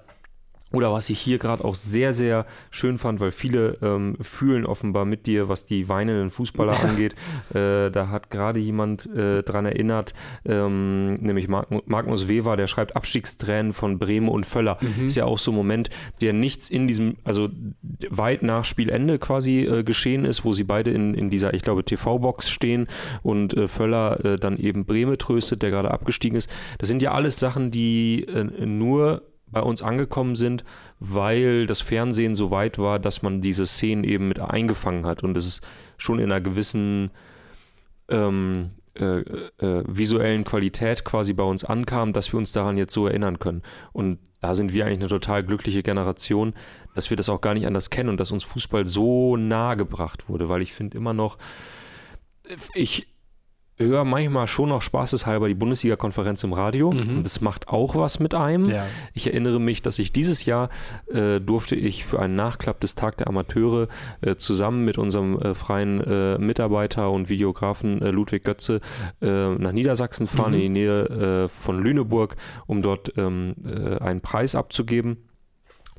Oder 0.71 0.91
was 0.91 1.09
ich 1.09 1.19
hier 1.19 1.39
gerade 1.39 1.65
auch 1.65 1.75
sehr, 1.75 2.13
sehr 2.13 2.45
schön 2.69 2.99
fand, 2.99 3.19
weil 3.19 3.31
viele 3.31 3.77
ähm, 3.81 4.17
fühlen 4.21 4.65
offenbar 4.65 5.05
mit 5.05 5.25
dir, 5.25 5.49
was 5.49 5.65
die 5.65 5.89
weinenden 5.89 6.29
Fußballer 6.29 6.79
angeht. 6.83 7.15
Äh, 7.49 7.89
da 7.89 8.09
hat 8.09 8.29
gerade 8.29 8.59
jemand 8.59 9.07
äh, 9.07 9.41
dran 9.41 9.65
erinnert, 9.65 10.13
ähm, 10.45 11.15
nämlich 11.15 11.47
Mag 11.47 11.67
Magnus 11.88 12.27
Weber, 12.27 12.57
der 12.57 12.67
schreibt 12.67 12.95
Abstiegstränen 12.95 13.73
von 13.73 13.97
Bremen 13.97 14.29
und 14.29 14.45
Völler. 14.45 14.77
Mhm. 14.81 15.07
Ist 15.07 15.15
ja 15.15 15.25
auch 15.25 15.39
so 15.39 15.51
ein 15.51 15.55
Moment, 15.55 15.89
der 16.21 16.33
nichts 16.33 16.69
in 16.69 16.88
diesem, 16.88 17.17
also 17.23 17.49
weit 18.09 18.43
nach 18.43 18.65
Spielende 18.65 19.17
quasi 19.17 19.61
äh, 19.61 19.83
geschehen 19.83 20.25
ist, 20.25 20.45
wo 20.45 20.53
sie 20.53 20.63
beide 20.63 20.91
in, 20.91 21.15
in 21.15 21.29
dieser, 21.29 21.53
ich 21.53 21.63
glaube, 21.63 21.83
TV-Box 21.83 22.49
stehen 22.49 22.88
und 23.23 23.55
äh, 23.55 23.67
Völler 23.67 24.23
äh, 24.23 24.38
dann 24.38 24.57
eben 24.57 24.85
Breme 24.85 25.17
tröstet, 25.17 25.63
der 25.63 25.71
gerade 25.71 25.91
abgestiegen 25.91 26.38
ist. 26.38 26.49
Das 26.77 26.88
sind 26.88 27.01
ja 27.01 27.13
alles 27.13 27.39
Sachen, 27.39 27.71
die 27.71 28.25
äh, 28.25 28.43
nur 28.65 29.23
bei 29.51 29.62
uns 29.62 29.82
angekommen 29.82 30.36
sind, 30.36 30.63
weil 31.00 31.65
das 31.68 31.82
Fernsehen 31.82 32.36
so 32.36 32.51
weit 32.51 32.77
war, 32.77 33.00
dass 33.00 33.22
man 33.22 33.41
diese 33.41 33.65
Szenen 33.65 34.03
eben 34.03 34.27
mit 34.27 34.39
eingefangen 34.39 35.06
hat 35.06 35.24
und 35.24 35.36
es 35.38 35.48
ist 35.48 35.68
schon 35.98 36.20
in 36.20 36.32
einer 36.32 36.41
gewissen 36.41 37.12
ähm, 38.10 38.72
äh, 38.96 39.20
äh, 39.20 39.84
visuellen 39.88 40.44
Qualität 40.44 41.06
quasi 41.06 41.34
bei 41.34 41.44
uns 41.44 41.63
ankam, 41.63 42.12
dass 42.12 42.34
wir 42.34 42.38
uns 42.38 42.51
daran 42.51 42.77
jetzt 42.77 42.94
so 42.94 43.08
erinnern 43.08 43.39
können. 43.39 43.62
Und 43.94 44.20
da 44.41 44.56
sind 44.56 44.74
wir 44.74 44.86
eigentlich 44.86 45.00
eine 45.00 45.08
total 45.08 45.44
glückliche 45.44 45.84
Generation, 45.84 46.53
dass 46.96 47.10
wir 47.10 47.18
das 47.18 47.29
auch 47.29 47.41
gar 47.41 47.53
nicht 47.53 47.68
anders 47.68 47.89
kennen 47.89 48.10
und 48.10 48.20
dass 48.20 48.32
uns 48.32 48.44
Fußball 48.44 48.86
so 48.86 49.38
nahe 49.38 49.77
gebracht 49.77 50.27
wurde, 50.27 50.50
weil 50.50 50.62
ich 50.62 50.74
finde 50.74 50.98
immer 50.98 51.13
noch, 51.13 51.38
ich, 52.74 53.08
höre 53.79 54.03
manchmal 54.03 54.48
schon 54.48 54.69
noch 54.69 54.81
spaßeshalber 54.81 55.48
die 55.48 55.53
Bundesliga-Konferenz 55.55 56.43
im 56.43 56.53
Radio. 56.53 56.91
Mhm. 56.91 57.17
Und 57.17 57.24
das 57.24 57.41
macht 57.41 57.69
auch 57.69 57.95
was 57.95 58.19
mit 58.19 58.33
einem. 58.33 58.69
Ja. 58.69 58.86
Ich 59.13 59.27
erinnere 59.27 59.59
mich, 59.59 59.81
dass 59.81 60.00
ich 60.00 60.12
dieses 60.12 60.45
Jahr 60.45 60.69
äh, 61.12 61.39
durfte 61.39 61.75
ich 61.75 62.05
für 62.05 62.19
einen 62.19 62.36
Nachklapp 62.36 62.79
des 62.81 62.95
Tag 62.95 63.17
der 63.17 63.27
Amateure 63.27 63.88
äh, 64.21 64.36
zusammen 64.36 64.86
mit 64.86 64.98
unserem 64.98 65.39
äh, 65.39 65.55
freien 65.55 66.01
äh, 66.01 66.38
Mitarbeiter 66.38 67.09
und 67.09 67.29
Videografen 67.29 68.01
äh, 68.01 68.12
Ludwig 68.12 68.43
Götze 68.43 68.81
äh, 69.21 69.55
nach 69.55 69.71
Niedersachsen 69.71 70.27
fahren, 70.27 70.51
mhm. 70.51 70.55
in 70.55 70.62
die 70.62 70.69
Nähe 70.69 71.50
von 71.50 71.81
Lüneburg, 71.81 72.36
um 72.67 72.81
dort 72.81 73.13
ähm, 73.17 73.55
einen 74.00 74.21
Preis 74.21 74.55
abzugeben. 74.55 75.28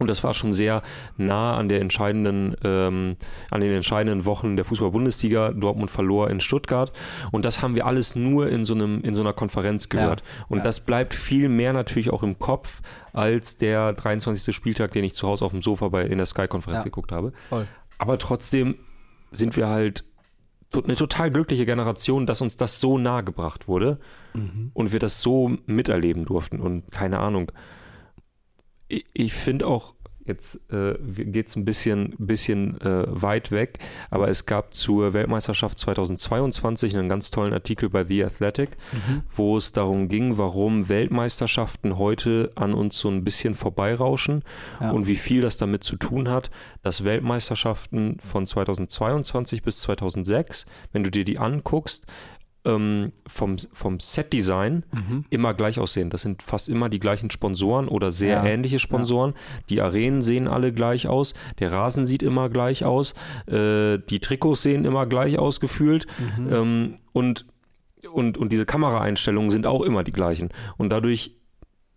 Und 0.01 0.09
das 0.09 0.25
war 0.25 0.33
schon 0.33 0.55
sehr 0.55 0.83
nah 1.19 1.57
an 1.57 1.69
der 1.69 1.83
entscheidenden, 1.83 2.57
ähm, 2.65 3.17
an 3.51 3.61
den 3.61 3.71
entscheidenden 3.71 4.25
Wochen 4.25 4.57
der 4.57 4.65
Fußball-Bundesliga. 4.65 5.51
Dortmund 5.53 5.91
verlor 5.91 6.31
in 6.31 6.41
Stuttgart. 6.41 6.91
Und 7.31 7.45
das 7.45 7.61
haben 7.61 7.77
wir 7.77 7.87
alles 7.87 8.17
nur 8.17 8.49
in 8.49 8.65
so 8.65 8.73
einem, 8.75 9.03
in 9.03 9.15
so 9.15 9.21
einer 9.21 9.35
Konferenz 9.35 9.91
gehört. 9.91 10.21
Ja, 10.21 10.47
und 10.49 10.59
ja. 10.59 10.65
das 10.65 10.81
bleibt 10.81 11.15
viel 11.15 11.51
mehr 11.51 11.75
natürlich 11.75 12.11
auch 12.11 12.23
im 12.23 12.39
Kopf 12.39 12.81
als 13.13 13.59
der 13.59 13.93
23. 13.93 14.57
Spieltag, 14.57 14.93
den 14.93 15.05
ich 15.05 15.13
zu 15.13 15.29
Hause 15.29 15.45
auf 15.45 15.53
dem 15.53 15.61
Sofa 15.61 15.89
bei, 15.89 16.03
in 16.07 16.17
der 16.17 16.27
Sky-Konferenz 16.27 16.81
ja, 16.81 16.85
geguckt 16.85 17.13
habe. 17.13 17.33
Voll. 17.51 17.69
Aber 17.99 18.19
trotzdem 18.19 18.77
sind 19.33 19.55
wir 19.57 19.69
halt 19.69 20.05
eine 20.73 20.97
total 20.97 21.31
glückliche 21.31 21.67
Generation, 21.67 22.25
dass 22.25 22.41
uns 22.41 22.57
das 22.57 22.81
so 22.81 22.97
nahe 22.97 23.23
gebracht 23.23 23.69
wurde 23.69 23.99
mhm. 24.33 24.71
und 24.73 24.93
wir 24.93 24.99
das 24.99 25.21
so 25.21 25.59
miterleben 25.67 26.25
durften. 26.25 26.59
Und 26.59 26.91
keine 26.91 27.19
Ahnung 27.19 27.53
ich, 28.91 29.05
ich 29.15 29.33
finde 29.33 29.67
auch, 29.67 29.95
jetzt 30.27 30.71
äh, 30.71 30.95
geht 31.01 31.49
es 31.49 31.57
ein 31.57 31.65
bisschen, 31.65 32.15
bisschen 32.19 32.81
äh, 32.81 33.05
weit 33.09 33.51
weg, 33.51 33.79
aber 34.11 34.29
es 34.29 34.47
gab 34.47 34.75
zur 34.75 35.13
Weltmeisterschaft 35.13 35.79
2022 35.79 36.97
einen 36.97 37.09
ganz 37.09 37.31
tollen 37.31 37.53
Artikel 37.53 37.89
bei 37.89 38.05
The 38.05 38.25
Athletic, 38.25 38.77
mhm. 38.93 39.23
wo 39.35 39.57
es 39.57 39.73
darum 39.73 40.09
ging, 40.09 40.39
warum 40.39 40.89
Weltmeisterschaften 40.89 41.99
heute 41.99 42.53
an 42.55 42.75
uns 42.75 42.99
so 42.99 43.09
ein 43.09 43.25
bisschen 43.25 43.55
vorbeirauschen 43.55 44.45
ja. 44.81 44.91
und 44.91 45.07
wie 45.07 45.17
viel 45.17 45.41
das 45.41 45.57
damit 45.57 45.85
zu 45.85 45.97
tun 45.97 46.29
hat, 46.29 46.51
dass 46.83 47.05
Weltmeisterschaften 47.05 48.19
von 48.21 48.47
2022 48.47 49.63
bis 49.63 49.81
2006, 49.81 50.67
wenn 50.93 51.03
du 51.03 51.11
dir 51.11 51.25
die 51.25 51.39
anguckst, 51.39 52.07
ähm, 52.65 53.13
vom, 53.27 53.57
vom 53.73 54.01
Set-Design 54.01 54.85
mhm. 54.93 55.25
immer 55.31 55.55
gleich 55.55 55.79
aussehen. 55.79 56.11
Das 56.11 56.23
sind 56.23 56.43
fast 56.43 56.69
immer 56.69 56.89
die 56.89 57.01
gleichen 57.01 57.31
Sponsoren 57.31 57.89
oder 57.89 58.11
sehr 58.11 58.37
ja. 58.37 58.45
ähnliche 58.45 58.79
Sponsoren. 58.79 59.33
Ja. 59.33 59.63
Die 59.71 59.81
Arenen 59.81 60.23
sehen 60.23 60.47
alle 60.47 60.73
gleich 60.73 61.07
aus. 61.09 61.35
Der 61.59 61.73
Rasen 61.73 62.07
sieht 62.07 62.23
immer 62.23 62.49
gleich 62.49 62.85
aus. 62.85 63.15
Äh, 63.47 63.99
die 63.99 64.21
Trikots 64.21 64.63
sehen 64.63 64.85
immer 64.85 65.07
gleich 65.07 65.39
aus 65.39 65.61
gefühlt. 65.61 66.07
Mhm. 66.19 66.53
Ähm, 66.53 66.95
und, 67.13 67.47
und, 68.13 68.39
und 68.39 68.53
diese 68.53 68.67
Kameraeinstellungen 68.67 69.51
sind 69.51 69.67
auch 69.67 69.83
immer 69.83 70.05
die 70.05 70.13
gleichen. 70.13 70.51
Und 70.77 70.91
dadurch 70.91 71.37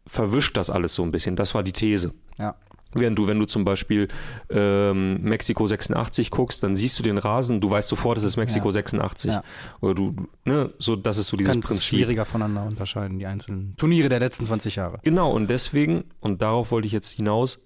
verwischt 0.08 0.58
das 0.58 0.70
alles 0.70 0.94
so 0.94 1.04
ein 1.04 1.12
bisschen. 1.12 1.36
Das 1.36 1.56
war 1.56 1.64
die 1.64 1.74
These. 1.74 2.14
Ja. 2.38 2.56
Während 2.96 3.18
du, 3.18 3.28
wenn 3.28 3.40
du 3.40 3.46
zum 3.46 3.66
Beispiel 3.66 4.08
ähm, 4.50 5.22
Mexiko 5.22 5.66
86 5.66 6.32
guckst, 6.32 6.64
dann 6.64 6.76
siehst 6.76 6.98
du 7.00 7.04
den 7.04 7.18
Rasen, 7.18 7.62
du 7.62 7.70
weißt 7.70 7.90
sofort, 7.90 8.18
es 8.18 8.24
ist 8.24 8.38
Mexiko 8.38 8.68
ja. 8.68 8.74
86. 8.74 9.32
Ja. 9.32 9.44
Oder 9.82 9.96
du, 9.96 10.16
ne, 10.46 10.74
so, 10.80 10.96
das 10.96 11.18
ist 11.18 11.28
so 11.28 11.38
dieses 11.38 11.54
Kannst 11.54 11.70
Prinzip. 11.70 11.88
schwieriger 11.88 12.26
voneinander 12.26 12.66
unterscheiden, 12.66 13.20
die 13.20 13.26
einzelnen 13.26 13.76
Turniere 13.78 14.10
der 14.10 14.20
letzten 14.20 14.46
20 14.46 14.76
Jahre. 14.76 15.00
Genau, 15.04 15.32
und 15.32 15.50
deswegen, 15.50 16.06
und 16.20 16.42
darauf 16.42 16.72
wollte 16.72 16.88
ich 16.88 16.94
jetzt 16.94 17.12
hinaus, 17.12 17.60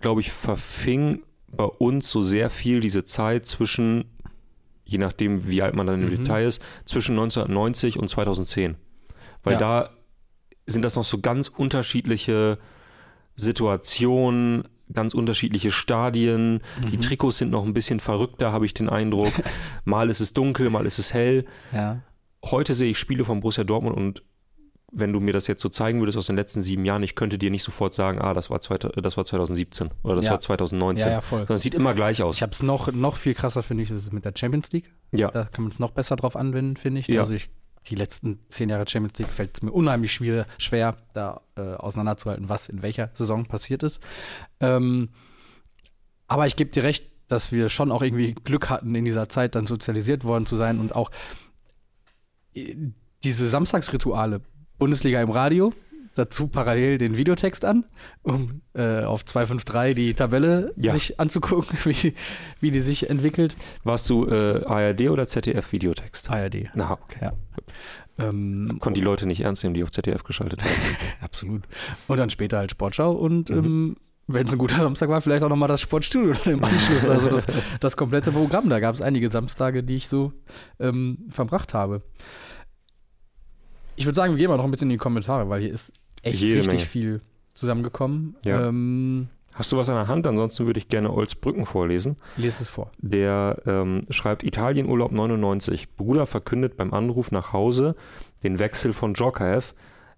glaube 0.00 0.20
ich, 0.20 0.30
verfing 0.30 1.22
bei 1.50 1.64
uns 1.64 2.10
so 2.10 2.20
sehr 2.20 2.50
viel 2.50 2.80
diese 2.80 3.04
Zeit 3.04 3.46
zwischen, 3.46 4.04
je 4.84 4.98
nachdem, 4.98 5.48
wie 5.48 5.62
alt 5.62 5.74
man 5.74 5.86
dann 5.86 6.02
im 6.02 6.10
mhm. 6.10 6.24
Detail 6.24 6.46
ist, 6.46 6.62
zwischen 6.84 7.12
1990 7.12 7.98
und 7.98 8.08
2010. 8.08 8.76
Weil 9.42 9.54
ja. 9.54 9.58
da 9.58 9.90
sind 10.66 10.82
das 10.82 10.96
noch 10.96 11.04
so 11.04 11.18
ganz 11.20 11.48
unterschiedliche 11.48 12.58
Situationen, 13.38 14.64
ganz 14.92 15.14
unterschiedliche 15.14 15.70
Stadien. 15.70 16.60
Mhm. 16.80 16.90
Die 16.90 16.98
Trikots 16.98 17.38
sind 17.38 17.50
noch 17.50 17.64
ein 17.64 17.74
bisschen 17.74 18.00
verrückter, 18.00 18.52
habe 18.52 18.66
ich 18.66 18.74
den 18.74 18.88
Eindruck. 18.88 19.32
mal 19.84 20.10
ist 20.10 20.20
es 20.20 20.34
dunkel, 20.34 20.70
mal 20.70 20.86
ist 20.86 20.98
es 20.98 21.14
hell. 21.14 21.46
Ja. 21.72 22.02
Heute 22.44 22.74
sehe 22.74 22.90
ich 22.90 22.98
Spiele 22.98 23.24
von 23.24 23.40
Borussia 23.40 23.64
Dortmund 23.64 23.96
und 23.96 24.22
wenn 24.90 25.12
du 25.12 25.20
mir 25.20 25.34
das 25.34 25.46
jetzt 25.46 25.60
so 25.60 25.68
zeigen 25.68 26.00
würdest 26.00 26.16
aus 26.16 26.28
den 26.28 26.36
letzten 26.36 26.62
sieben 26.62 26.84
Jahren, 26.84 27.02
ich 27.02 27.14
könnte 27.14 27.36
dir 27.36 27.50
nicht 27.50 27.62
sofort 27.62 27.92
sagen, 27.92 28.20
ah, 28.20 28.32
das 28.32 28.48
war, 28.48 28.60
zwei, 28.60 28.78
das 28.78 29.18
war 29.18 29.24
2017 29.24 29.90
oder 30.02 30.16
das 30.16 30.26
ja. 30.26 30.32
war 30.32 30.40
2019. 30.40 31.06
Ja, 31.06 31.12
ja, 31.12 31.20
voll. 31.20 31.40
Sondern 31.40 31.56
es 31.56 31.62
sieht 31.62 31.74
immer 31.74 31.92
gleich 31.92 32.22
aus. 32.22 32.36
Ich 32.36 32.42
habe 32.42 32.52
es 32.52 32.62
noch, 32.62 32.90
noch 32.92 33.16
viel 33.16 33.34
krasser, 33.34 33.62
finde 33.62 33.82
ich, 33.82 33.90
das 33.90 33.98
ist 33.98 34.12
mit 34.14 34.24
der 34.24 34.32
Champions 34.34 34.72
League. 34.72 34.94
Ja. 35.12 35.30
Da 35.30 35.44
kann 35.44 35.64
man 35.64 35.72
es 35.72 35.78
noch 35.78 35.90
besser 35.90 36.16
drauf 36.16 36.36
anwenden, 36.36 36.78
finde 36.78 37.00
ich. 37.00 37.08
Ja. 37.08 37.20
Also 37.20 37.34
ich 37.34 37.50
die 37.88 37.94
letzten 37.94 38.40
zehn 38.48 38.68
Jahre 38.68 38.86
Champions 38.88 39.18
League 39.18 39.32
fällt 39.32 39.56
es 39.56 39.62
mir 39.62 39.72
unheimlich 39.72 40.12
schwer, 40.12 40.46
schwer 40.58 40.96
da 41.14 41.40
äh, 41.56 41.74
auseinanderzuhalten, 41.74 42.48
was 42.48 42.68
in 42.68 42.82
welcher 42.82 43.10
Saison 43.14 43.46
passiert 43.46 43.82
ist. 43.82 44.00
Ähm, 44.60 45.10
aber 46.26 46.46
ich 46.46 46.56
gebe 46.56 46.70
dir 46.70 46.84
recht, 46.84 47.06
dass 47.28 47.52
wir 47.52 47.68
schon 47.68 47.92
auch 47.92 48.02
irgendwie 48.02 48.34
Glück 48.34 48.70
hatten, 48.70 48.94
in 48.94 49.04
dieser 49.04 49.28
Zeit 49.28 49.54
dann 49.54 49.66
sozialisiert 49.66 50.24
worden 50.24 50.46
zu 50.46 50.56
sein 50.56 50.80
und 50.80 50.94
auch 50.94 51.10
äh, 52.54 52.74
diese 53.24 53.48
Samstagsrituale, 53.48 54.40
Bundesliga 54.78 55.20
im 55.20 55.30
Radio, 55.30 55.72
dazu 56.18 56.48
parallel 56.48 56.98
den 56.98 57.16
Videotext 57.16 57.64
an, 57.64 57.84
um 58.22 58.62
äh, 58.74 59.02
auf 59.04 59.24
253 59.24 59.94
die 59.94 60.14
Tabelle 60.14 60.74
ja. 60.76 60.92
sich 60.92 61.20
anzugucken, 61.20 61.78
wie, 61.84 62.14
wie 62.60 62.70
die 62.70 62.80
sich 62.80 63.08
entwickelt. 63.08 63.56
Warst 63.84 64.10
du 64.10 64.26
äh, 64.26 64.64
ARD 64.64 65.08
oder 65.10 65.26
ZDF 65.26 65.72
Videotext? 65.72 66.30
ARD. 66.30 66.70
Na, 66.74 66.92
okay. 66.92 67.18
Ja. 67.22 67.32
Ähm, 68.18 68.78
Konnten 68.80 68.96
die 68.96 69.04
Leute 69.04 69.26
nicht 69.26 69.40
ernst 69.40 69.62
nehmen, 69.62 69.74
die 69.74 69.84
auf 69.84 69.92
ZDF 69.92 70.24
geschaltet 70.24 70.64
haben. 70.64 70.72
Absolut. 71.20 71.62
Und 72.08 72.16
dann 72.16 72.30
später 72.30 72.58
halt 72.58 72.72
Sportschau 72.72 73.12
und 73.12 73.50
mhm. 73.50 73.56
ähm, 73.56 73.96
wenn 74.30 74.46
es 74.46 74.52
ein 74.52 74.58
guter 74.58 74.76
Samstag 74.76 75.08
war, 75.08 75.22
vielleicht 75.22 75.42
auch 75.42 75.48
nochmal 75.48 75.68
das 75.68 75.80
Sportstudio 75.80 76.34
im 76.52 76.62
Anschluss. 76.62 77.08
Also 77.08 77.30
das, 77.30 77.46
das 77.80 77.96
komplette 77.96 78.30
Programm. 78.30 78.68
Da 78.68 78.78
gab 78.78 78.94
es 78.94 79.00
einige 79.00 79.30
Samstage, 79.30 79.82
die 79.82 79.96
ich 79.96 80.08
so 80.08 80.34
ähm, 80.78 81.26
verbracht 81.30 81.72
habe. 81.72 82.02
Ich 83.96 84.04
würde 84.04 84.16
sagen, 84.16 84.34
wir 84.34 84.38
gehen 84.38 84.50
mal 84.50 84.58
noch 84.58 84.64
ein 84.64 84.70
bisschen 84.70 84.90
in 84.90 84.96
die 84.96 84.98
Kommentare, 84.98 85.48
weil 85.48 85.62
hier 85.62 85.72
ist 85.72 85.92
echt 86.22 86.40
Jede 86.40 86.60
richtig 86.60 86.72
Menge. 86.74 86.86
viel 86.86 87.20
zusammengekommen. 87.54 88.36
Ja. 88.44 88.68
Ähm, 88.68 89.28
Hast 89.54 89.72
du 89.72 89.76
was 89.76 89.88
an 89.88 89.96
der 89.96 90.06
Hand? 90.06 90.24
Ansonsten 90.28 90.66
würde 90.66 90.78
ich 90.78 90.86
gerne 90.88 91.12
Olsbrücken 91.12 91.66
vorlesen. 91.66 92.16
Lies 92.36 92.60
es 92.60 92.68
vor. 92.68 92.92
Der 92.98 93.60
ähm, 93.66 94.02
schreibt 94.08 94.44
Italienurlaub 94.44 95.10
99. 95.10 95.96
Bruder 95.96 96.26
verkündet 96.26 96.76
beim 96.76 96.94
Anruf 96.94 97.32
nach 97.32 97.52
Hause 97.52 97.96
den 98.44 98.60
Wechsel 98.60 98.92
von 98.92 99.14
Djokaev. 99.14 99.74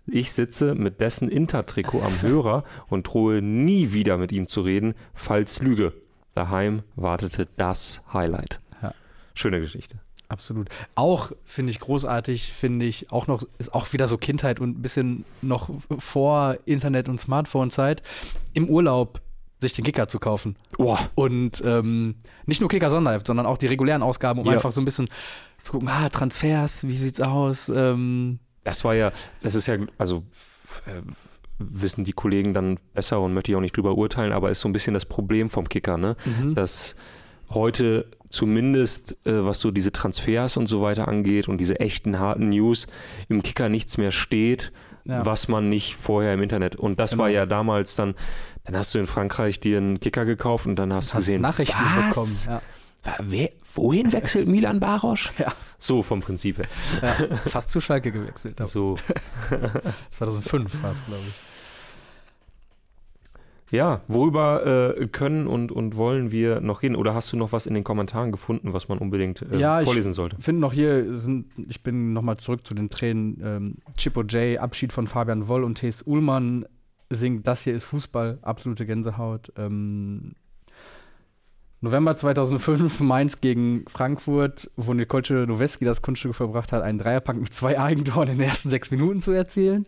Ich 0.07 0.33
sitze 0.33 0.75
mit 0.75 1.01
dessen 1.01 1.31
Intertrikot 1.31 2.03
am 2.03 2.21
Hörer 2.23 2.65
und 2.89 3.05
drohe 3.07 3.41
nie 3.41 3.93
wieder 3.95 4.19
mit 4.19 4.31
ihm 4.31 4.47
zu 4.47 4.61
reden, 4.61 4.93
falls 5.15 5.63
Lüge. 5.63 5.95
Daheim 6.35 6.83
wartete 6.95 7.49
das 7.57 8.03
Highlight. 8.13 8.61
Ja. 8.83 8.93
Schöne 9.35 9.61
Geschichte. 9.61 10.01
Absolut. 10.31 10.69
Auch 10.95 11.33
finde 11.45 11.73
ich 11.73 11.81
großartig, 11.81 12.53
finde 12.53 12.87
ich 12.87 13.11
auch 13.11 13.27
noch, 13.27 13.43
ist 13.59 13.75
auch 13.75 13.93
wieder 13.93 14.07
so 14.07 14.17
Kindheit 14.17 14.61
und 14.61 14.79
ein 14.79 14.83
bisschen 14.83 15.25
noch 15.43 15.71
vor 15.99 16.57
Internet 16.67 17.09
und 17.09 17.19
Smartphone-Zeit, 17.19 18.03
im 18.55 18.69
Urlaub 18.69 19.21
sich 19.59 19.73
den 19.73 19.85
Kicker 19.85 20.07
zu 20.07 20.21
kaufen. 20.21 20.55
Oh. 20.79 20.97
Und 21.17 21.63
ähm, 21.67 22.15
nicht 22.47 22.61
nur 22.61 22.71
Kicker 22.71 22.91
Sonderheft, 22.91 23.27
sondern 23.27 23.45
auch 23.45 23.59
die 23.59 23.67
regulären 23.67 24.03
Ausgaben, 24.03 24.41
um 24.41 24.47
ja. 24.47 24.53
einfach 24.53 24.71
so 24.71 24.81
ein 24.81 24.85
bisschen 24.85 25.09
zu 25.65 25.73
gucken, 25.73 25.89
ah, 25.89 26.09
Transfers, 26.09 26.87
wie 26.87 26.97
sieht's 26.97 27.21
aus? 27.21 27.69
Ähm, 27.69 28.39
das 28.63 28.85
war 28.85 28.95
ja, 28.95 29.11
das 29.43 29.57
ist 29.57 29.67
ja, 29.67 29.79
also 29.99 30.23
äh, 30.87 31.03
wissen 31.59 32.05
die 32.05 32.13
Kollegen 32.13 32.55
dann 32.55 32.79
besser 32.95 33.21
und 33.21 33.35
möchte 33.35 33.51
ich 33.51 33.57
auch 33.57 33.61
nicht 33.61 33.77
drüber 33.77 33.97
urteilen, 33.97 34.33
aber 34.33 34.51
ist 34.51 34.61
so 34.61 34.69
ein 34.69 34.73
bisschen 34.73 34.95
das 34.95 35.07
Problem 35.07 35.51
vom 35.51 35.69
Kicker, 35.69 35.99
ne? 35.99 36.17
Mhm. 36.25 36.55
Dass 36.55 36.95
heute 37.51 38.07
zumindest, 38.31 39.13
äh, 39.27 39.45
was 39.45 39.61
so 39.61 39.71
diese 39.71 39.93
Transfers 39.93 40.57
und 40.57 40.67
so 40.67 40.81
weiter 40.81 41.07
angeht 41.09 41.49
und 41.49 41.59
diese 41.59 41.79
echten 41.81 42.19
harten 42.19 42.49
News, 42.49 42.87
im 43.29 43.43
Kicker 43.43 43.69
nichts 43.69 43.99
mehr 43.99 44.13
steht, 44.13 44.73
Ja. 45.05 45.27
was 45.27 45.49
man 45.49 45.69
nicht 45.69 45.97
vorher 45.97 46.33
im 46.35 46.43
Internet. 46.43 46.77
Und 46.77 46.99
das 47.01 47.19
war 47.19 47.29
Genau. 47.29 47.41
ja 47.41 47.47
damals 47.47 47.97
dann, 47.97 48.15
dann 48.65 48.77
hast 48.77 48.95
du 48.95 48.99
in 48.99 49.07
Frankreich 49.07 49.61
dir 49.61 49.79
einen 49.79 49.99
Kicker 50.01 50.25
gekauft 50.25 50.67
und 50.67 50.77
dann 50.77 50.93
hast 50.93 51.13
du 51.13 51.17
gesehen, 51.19 51.43
Nachrichten 51.43 51.75
was? 51.77 52.45
bekommen. 52.47 52.61
Wa- 53.03 53.15
Wer, 53.21 53.51
wohin 53.75 54.13
wechselt 54.13 54.47
Milan 54.47 54.79
Barosch? 54.79 55.33
Ja. 55.39 55.55
So 55.79 56.03
vom 56.03 56.21
Prinzip 56.21 56.59
her. 56.59 56.67
Ja, 57.01 57.27
ja. 57.31 57.37
Fast 57.47 57.71
zu 57.71 57.81
Schalke 57.81 58.13
gewechselt. 58.13 58.61
So. 58.67 58.97
2005 60.11 60.83
war 60.83 60.93
es, 60.93 60.99
glaube 61.07 61.23
ich. 61.27 61.35
Ja, 63.71 64.01
worüber 64.09 64.97
äh, 64.99 65.07
können 65.07 65.47
und, 65.47 65.71
und 65.71 65.97
wollen 65.97 66.33
wir 66.33 66.61
noch 66.61 66.83
reden? 66.83 66.97
Oder 66.97 67.15
hast 67.15 67.33
du 67.33 67.37
noch 67.37 67.53
was 67.53 67.67
in 67.67 67.75
den 67.75 67.85
Kommentaren 67.85 68.33
gefunden, 68.33 68.73
was 68.73 68.89
man 68.89 68.99
unbedingt 68.99 69.43
äh, 69.43 69.59
Ja, 69.59 69.81
ich- 69.81 69.85
vorlesen 69.87 70.13
sollte? 70.13 70.37
finde 70.41 70.61
noch 70.61 70.73
hier, 70.73 71.17
sind, 71.17 71.47
ich 71.69 71.83
bin 71.83 72.13
nochmal 72.13 72.37
zurück 72.39 72.67
zu 72.67 72.75
den 72.75 72.91
Tränen. 72.91 73.41
Ähm, 73.45 73.75
Chippo 73.97 74.23
J, 74.23 74.59
Abschied 74.59 74.93
von 74.93 75.07
Fabian 75.07 75.47
Woll 75.47 75.63
und 75.65 75.77
T.S. 75.77 76.03
Ullmann 76.03 76.67
singt 77.11 77.47
Das 77.47 77.63
hier 77.63 77.75
ist 77.75 77.85
Fußball, 77.85 78.39
absolute 78.43 78.87
Gänsehaut. 78.87 79.53
Ähm, 79.57 80.33
November 81.81 82.17
2005, 82.17 83.01
Mainz 83.01 83.41
gegen 83.41 83.85
Frankfurt, 83.89 84.71
wo 84.77 84.93
Nikolce 84.93 85.31
Noweski 85.31 85.85
das 85.85 86.03
Kunststück 86.03 86.35
verbracht 86.35 86.73
hat, 86.73 86.83
einen 86.83 86.99
Dreierpack 86.99 87.37
mit 87.37 87.55
zwei 87.55 87.79
Eigentoren 87.81 88.29
in 88.29 88.39
den 88.39 88.49
ersten 88.49 88.69
sechs 88.69 88.91
Minuten 88.91 89.21
zu 89.21 89.31
erzielen. 89.33 89.87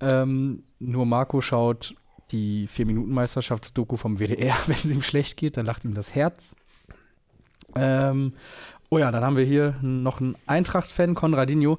Ähm, 0.00 0.62
nur 0.78 1.04
Marco 1.06 1.40
schaut 1.40 1.94
die 2.30 2.66
Vier-Minuten-Meisterschaftsdoku 2.66 3.96
vom 3.96 4.18
WDR, 4.18 4.56
wenn 4.66 4.76
es 4.76 4.84
ihm 4.84 5.02
schlecht 5.02 5.36
geht, 5.36 5.56
dann 5.56 5.66
lacht 5.66 5.84
ihm 5.84 5.94
das 5.94 6.14
Herz. 6.14 6.54
Ähm, 7.76 8.34
oh 8.90 8.98
ja, 8.98 9.10
dann 9.10 9.24
haben 9.24 9.36
wir 9.36 9.44
hier 9.44 9.76
noch 9.82 10.20
einen 10.20 10.36
Eintracht-Fan, 10.46 11.14
Konradinho. 11.14 11.78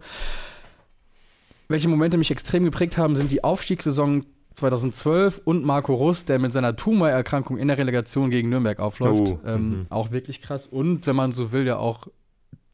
Welche 1.68 1.88
Momente 1.88 2.18
mich 2.18 2.32
extrem 2.32 2.64
geprägt 2.64 2.98
haben, 2.98 3.16
sind 3.16 3.32
die 3.32 3.44
Aufstiegssaison 3.44 4.26
2012 4.56 5.42
und 5.44 5.66
Marco 5.66 5.94
Russ, 5.94 6.26
der 6.26 6.40
mit 6.40 6.52
seiner 6.54 6.76
Tumorerkrankung 6.76 7.58
in 7.58 7.68
der 7.68 7.78
Relegation 7.78 8.30
gegen 8.30 8.50
Nürnberg 8.50 8.80
aufläuft. 8.80 9.32
Oh, 9.32 9.40
ähm, 9.46 9.70
mhm. 9.70 9.86
Auch 9.90 10.12
wirklich 10.12 10.42
krass. 10.42 10.68
Und 10.68 11.08
wenn 11.08 11.16
man 11.16 11.32
so 11.32 11.52
will, 11.52 11.66
ja 11.68 11.78
auch 11.78 12.08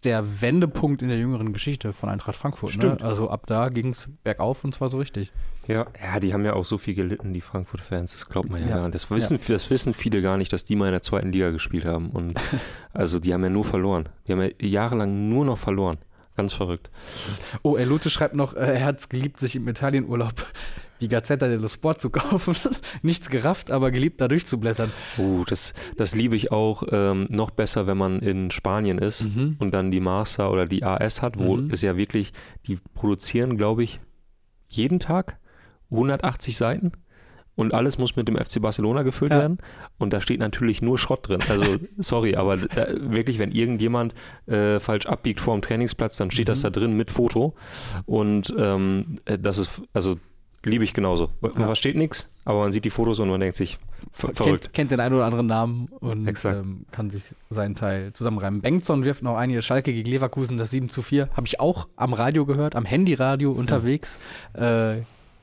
der 0.03 0.41
Wendepunkt 0.41 1.01
in 1.01 1.09
der 1.09 1.17
jüngeren 1.17 1.53
Geschichte 1.53 1.93
von 1.93 2.09
Eintracht 2.09 2.35
Frankfurt. 2.35 2.71
Ne? 2.71 2.81
Stimmt. 2.81 3.01
Also 3.03 3.29
ab 3.29 3.45
da 3.45 3.69
ging 3.69 3.89
es 3.89 4.09
bergauf 4.23 4.63
und 4.63 4.73
zwar 4.73 4.89
so 4.89 4.97
richtig. 4.97 5.31
Ja, 5.67 5.85
ja, 6.01 6.19
die 6.19 6.33
haben 6.33 6.43
ja 6.43 6.53
auch 6.53 6.65
so 6.65 6.77
viel 6.79 6.95
gelitten, 6.95 7.33
die 7.33 7.41
Frankfurt-Fans. 7.41 8.13
Das 8.13 8.27
glaubt 8.27 8.49
man 8.49 8.61
ja, 8.61 8.69
Ja. 8.69 8.75
gar 8.77 8.83
nicht. 8.85 8.95
Das 8.95 9.11
wissen, 9.11 9.39
das 9.47 9.69
wissen 9.69 9.93
viele 9.93 10.21
gar 10.21 10.37
nicht, 10.37 10.51
dass 10.51 10.63
die 10.63 10.75
mal 10.75 10.87
in 10.87 10.91
der 10.93 11.03
zweiten 11.03 11.31
Liga 11.31 11.51
gespielt 11.51 11.85
haben. 11.85 12.09
Und 12.09 12.33
also 12.93 13.19
die 13.19 13.33
haben 13.33 13.43
ja 13.43 13.49
nur 13.49 13.63
verloren. 13.63 14.09
Die 14.27 14.31
haben 14.31 14.41
ja 14.41 14.49
jahrelang 14.59 15.29
nur 15.29 15.45
noch 15.45 15.57
verloren. 15.59 15.99
Ganz 16.35 16.53
verrückt. 16.53 16.89
Oh, 17.61 17.75
Elute 17.75 18.09
schreibt 18.09 18.35
noch, 18.35 18.55
äh, 18.55 18.79
er 18.79 18.85
hat 18.85 18.99
es 18.99 19.09
geliebt, 19.09 19.39
sich 19.39 19.55
im 19.55 19.67
Italienurlaub 19.67 20.33
die 21.01 21.07
Gazzetta 21.07 21.47
dello 21.47 21.67
Sport 21.67 21.99
zu 21.99 22.09
kaufen. 22.11 22.55
Nichts 23.01 23.29
gerafft, 23.29 23.71
aber 23.71 23.91
geliebt, 23.91 24.21
da 24.21 24.27
durchzublättern. 24.27 24.91
Uh, 25.17 25.43
das, 25.45 25.73
das 25.97 26.15
liebe 26.15 26.35
ich 26.35 26.51
auch 26.51 26.83
ähm, 26.91 27.27
noch 27.29 27.51
besser, 27.51 27.87
wenn 27.87 27.97
man 27.97 28.19
in 28.19 28.51
Spanien 28.51 28.97
ist 28.99 29.23
Mhm. 29.23 29.55
und 29.59 29.73
dann 29.73 29.91
die 29.91 29.99
Master 29.99 30.51
oder 30.51 30.65
die 30.65 30.83
AS 30.83 31.21
hat, 31.21 31.37
wo 31.37 31.57
Mhm. 31.57 31.69
es 31.71 31.81
ja 31.81 31.97
wirklich, 31.97 32.31
die 32.67 32.77
produzieren, 32.93 33.57
glaube 33.57 33.83
ich, 33.83 33.99
jeden 34.69 34.99
Tag 34.99 35.37
180 35.89 36.55
Seiten 36.55 36.91
und 37.55 37.73
alles 37.73 37.97
muss 37.97 38.15
mit 38.15 38.27
dem 38.29 38.37
FC 38.37 38.61
Barcelona 38.61 39.03
gefüllt 39.03 39.31
Ja. 39.31 39.39
werden 39.39 39.57
und 39.97 40.13
da 40.13 40.21
steht 40.21 40.39
natürlich 40.39 40.81
nur 40.81 40.97
Schrott 40.97 41.27
drin. 41.27 41.41
Also 41.49 41.65
sorry, 41.97 42.35
aber 42.35 42.55
da, 42.57 42.87
wirklich, 42.95 43.39
wenn 43.39 43.51
irgendjemand 43.51 44.13
äh, 44.47 44.79
falsch 44.79 45.05
abbiegt 45.05 45.41
vor 45.41 45.55
dem 45.57 45.61
Trainingsplatz, 45.61 46.15
dann 46.17 46.31
steht 46.31 46.47
das 46.47 46.59
Mhm. 46.59 46.63
da 46.63 46.69
drin 46.69 46.93
mit 46.97 47.11
Foto 47.11 47.53
und 48.05 48.53
ähm, 48.57 49.17
äh, 49.25 49.37
das 49.37 49.57
ist, 49.57 49.81
also 49.93 50.15
liebe 50.63 50.83
ich 50.83 50.93
genauso. 50.93 51.29
Man 51.41 51.51
Ja. 51.57 51.65
versteht 51.65 51.95
nichts, 51.95 52.29
aber 52.45 52.59
man 52.59 52.71
sieht 52.71 52.85
die 52.85 52.89
Fotos 52.89 53.19
und 53.19 53.29
man 53.29 53.39
denkt 53.39 53.55
sich, 53.55 53.77
ver 54.11 54.33
verrückt. 54.33 54.63
Kennt, 54.65 54.73
kennt 54.73 54.91
den 54.91 54.99
einen 54.99 55.15
oder 55.15 55.25
anderen 55.25 55.47
Namen 55.47 55.87
und 55.99 56.27
ähm, 56.45 56.85
kann 56.91 57.09
sich 57.09 57.23
seinen 57.49 57.75
Teil 57.75 58.13
zusammenreimen. 58.13 58.61
Bengtson 58.61 59.03
wirft 59.05 59.23
noch 59.23 59.37
einige 59.37 59.61
Schalke 59.61 59.93
gegen 59.93 60.09
Leverkusen, 60.09 60.57
das 60.57 60.71
7 60.71 60.89
zu 60.89 61.01
4. 61.01 61.29
Habe 61.35 61.47
ich 61.47 61.59
auch 61.59 61.87
am 61.95 62.13
Radio 62.13 62.45
gehört, 62.45 62.75
am 62.75 62.85
Handyradio 62.85 63.51
unterwegs. 63.51 64.19
Äh, 64.53 64.97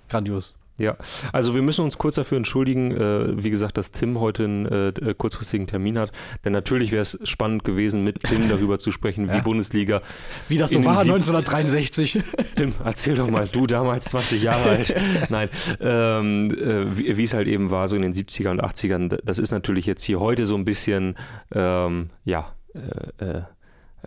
grandios. 0.09 0.55
Ja, 0.79 0.97
also 1.33 1.55
wir 1.57 1.63
müssen 1.63 1.85
uns 1.85 1.99
kurz 1.99 2.15
dafür 2.15 2.39
entschuldigen, 2.39 2.93
äh, 2.93 3.43
wie 3.43 3.51
gesagt, 3.51 3.77
dass 3.77 3.91
Tim 3.91 4.21
heute 4.21 4.45
einen 4.45 4.67
äh, 4.67 4.89
äh, 4.89 5.15
kurzfristigen 5.15 5.67
Termin 5.67 5.99
hat. 5.99 6.13
Denn 6.45 6.53
natürlich 6.53 6.93
wäre 6.93 7.03
es 7.03 7.19
spannend 7.25 7.65
gewesen, 7.65 8.05
mit 8.05 8.23
Tim 8.23 8.49
darüber 8.49 8.79
zu 8.79 8.93
sprechen, 8.93 9.29
wie 9.29 9.37
Ja. 9.37 9.43
Bundesliga. 9.43 10.03
Wie 10.49 10.57
das 10.57 10.71
so 10.71 10.85
war 10.85 11.05
70 11.05 11.35
1963. 11.35 12.21
Tim, 12.55 12.75
erzähl 12.85 13.17
doch 13.17 13.29
mal, 13.29 13.49
du 13.51 13.67
damals 13.67 14.07
20 14.07 14.43
Jahre 14.43 14.71
alt. 14.71 14.95
Nein, 15.31 15.49
ähm, 15.81 16.51
äh, 16.53 16.97
wie 16.97 17.17
wie 17.17 17.23
es 17.25 17.35
halt 17.35 17.49
eben 17.49 17.71
war, 17.71 17.89
so 17.89 17.97
in 17.97 18.03
den 18.03 18.15
70er 18.15 18.51
und 18.51 18.63
80ern. 18.63 19.19
Das 19.25 19.39
ist 19.41 19.51
natürlich 19.51 19.87
jetzt 19.87 20.05
hier 20.05 20.21
heute 20.21 20.47
so 20.47 20.55
ein 20.55 20.65
bisschen, 20.65 21.17
ähm, 21.53 22.11
ja, 22.25 22.53
äh, 22.75 23.25
äh, 23.25 23.43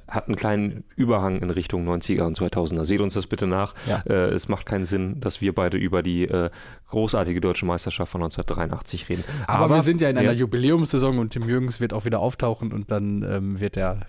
hat 0.08 0.28
einen 0.28 0.36
kleinen 0.36 0.84
Überhang 0.96 1.40
in 1.40 1.50
Richtung 1.50 1.88
90er 1.88 2.24
und 2.24 2.38
2000er. 2.38 2.86
Seht 2.86 3.02
uns 3.02 3.14
das 3.14 3.28
bitte 3.28 3.48
nach. 3.48 3.74
Ja. 3.88 4.04
Äh, 4.06 4.30
es 4.30 4.50
macht 4.50 4.66
keinen 4.66 4.86
Sinn, 4.86 5.20
dass 5.20 5.42
wir 5.42 5.54
beide 5.56 5.78
über 5.78 6.04
die 6.04 6.28
äh, 6.28 6.50
großartige 6.90 7.40
deutsche 7.40 7.66
Meisterschaft 7.66 8.12
von 8.12 8.22
1983 8.22 9.10
reden. 9.10 9.24
Aber, 9.48 9.74
wir 9.74 9.82
sind 9.84 10.02
ja 10.02 10.10
in 10.10 10.18
einer 10.18 10.32
ja. 10.32 10.40
Jubiläumssaison 10.40 11.18
und 11.20 11.32
Tim 11.32 11.48
Jürgens 11.48 11.80
wird 11.80 11.94
auch 11.94 12.06
wieder 12.06 12.20
auftauchen 12.20 12.74
und 12.74 12.92
dann 12.92 13.24
ähm, 13.24 13.60
wird 13.60 13.78
er 13.78 14.02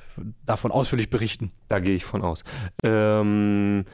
davon 0.44 0.72
ausführlich 0.72 1.10
berichten. 1.10 1.52
Da 1.68 1.78
gehe 1.78 1.94
ich 1.94 2.04
von 2.04 2.22
aus. 2.22 2.44
Ähm, 2.82 3.84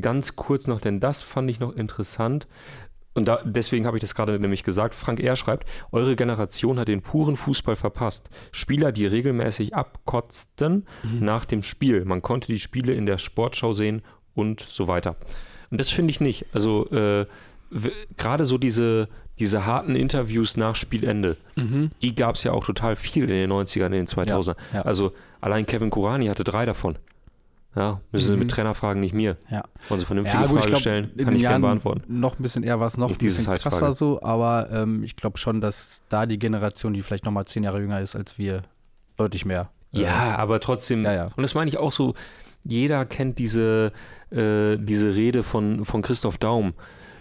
ganz 0.00 0.36
kurz 0.36 0.66
noch, 0.66 0.80
denn 0.80 1.00
das 1.00 1.22
fand 1.22 1.50
ich 1.50 1.60
noch 1.60 1.74
interessant. 1.74 2.46
Und 3.16 3.26
da, 3.28 3.40
deswegen 3.44 3.86
habe 3.86 3.96
ich 3.96 4.02
das 4.02 4.14
gerade 4.14 4.38
nämlich 4.38 4.62
gesagt. 4.62 4.94
Frank 4.94 5.20
R. 5.20 5.36
schreibt, 5.36 5.66
eure 5.90 6.16
Generation 6.16 6.78
hat 6.78 6.88
den 6.88 7.00
puren 7.00 7.36
Fußball 7.36 7.74
verpasst. 7.74 8.28
Spieler, 8.52 8.92
die 8.92 9.06
regelmäßig 9.06 9.74
abkotzten 9.74 10.86
nach 11.20 11.46
dem 11.46 11.62
Spiel. 11.62 12.04
Man 12.04 12.20
konnte 12.20 12.48
die 12.48 12.60
Spiele 12.60 12.92
in 12.92 13.06
der 13.06 13.18
Sportschau 13.18 13.72
sehen 13.72 14.02
und 14.34 14.60
so 14.60 14.86
weiter. 14.86 15.16
Und 15.70 15.80
das 15.80 15.88
finde 15.88 16.10
ich 16.10 16.20
nicht. 16.20 16.46
Also 16.52 16.88
äh, 16.90 17.24
gerade 18.16 18.44
so 18.44 18.58
diese, 18.58 19.08
diese 19.38 19.64
harten 19.66 19.96
Interviews 19.96 20.56
nach 20.56 20.76
Spielende, 20.76 21.36
die 22.02 22.14
gab 22.14 22.34
es 22.36 22.44
ja 22.44 22.52
auch 22.52 22.64
total 22.64 22.96
viel 22.96 23.24
in 23.24 23.30
den 23.30 23.50
90ern, 23.50 23.86
in 23.86 23.92
den 23.92 24.06
2000ern. 24.06 24.56
ja. 24.74 24.82
Also 24.82 25.12
allein 25.40 25.64
Kevin 25.66 25.90
Kurani 25.90 26.26
hatte 26.26 26.44
drei 26.44 26.66
davon. 26.66 26.96
Ja, 27.76 28.00
müssen 28.10 28.26
Sie 28.28 28.32
Mhm. 28.32 28.38
mit 28.38 28.50
Trainer 28.50 28.74
fragen, 28.74 29.00
nicht 29.00 29.12
mir. 29.14 29.36
Ja. 29.50 29.62
Wollen 29.88 30.00
Sie 30.00 30.06
vernünftige 30.06 30.38
Ja, 30.42 30.46
gut, 30.46 30.56
Frage 30.58 30.68
glaub, 30.70 30.80
stellen? 30.80 31.12
Kann 31.18 31.34
ich 31.36 31.42
gerne 31.42 31.60
beantworten. 31.60 32.02
Noch 32.08 32.38
ein 32.38 32.42
bisschen 32.42 32.62
eher 32.62 32.80
war 32.80 32.86
es 32.86 32.96
noch 32.96 33.08
Nicht 33.08 33.20
ein 33.22 33.26
bisschen 33.26 33.44
krasser 33.44 33.70
Size-Frage. 33.70 33.94
so, 33.96 34.22
aber 34.22 34.70
ähm, 34.72 35.02
ich 35.04 35.14
glaube 35.14 35.36
schon, 35.36 35.60
dass 35.60 36.02
da 36.08 36.24
die 36.26 36.38
Generation, 36.38 36.94
die 36.94 37.02
vielleicht 37.02 37.26
noch 37.26 37.32
mal 37.32 37.44
zehn 37.44 37.64
Jahre 37.64 37.80
jünger 37.80 38.00
ist 38.00 38.16
als 38.16 38.38
wir, 38.38 38.62
deutlich 39.18 39.44
mehr. 39.44 39.68
äh, 39.94 40.00
Ja, 40.00 40.36
aber 40.36 40.58
trotzdem, 40.60 41.04
Ja, 41.04 41.12
ja. 41.12 41.24
und 41.36 41.42
das 41.42 41.54
meine 41.54 41.68
ich 41.68 41.76
auch 41.76 41.92
so, 41.92 42.14
jeder 42.64 43.04
kennt 43.04 43.38
diese, 43.38 43.92
äh, 44.30 44.76
diese 44.78 45.14
Rede 45.14 45.42
von, 45.42 45.84
von 45.84 46.00
Christoph 46.02 46.38
Daum. 46.38 46.72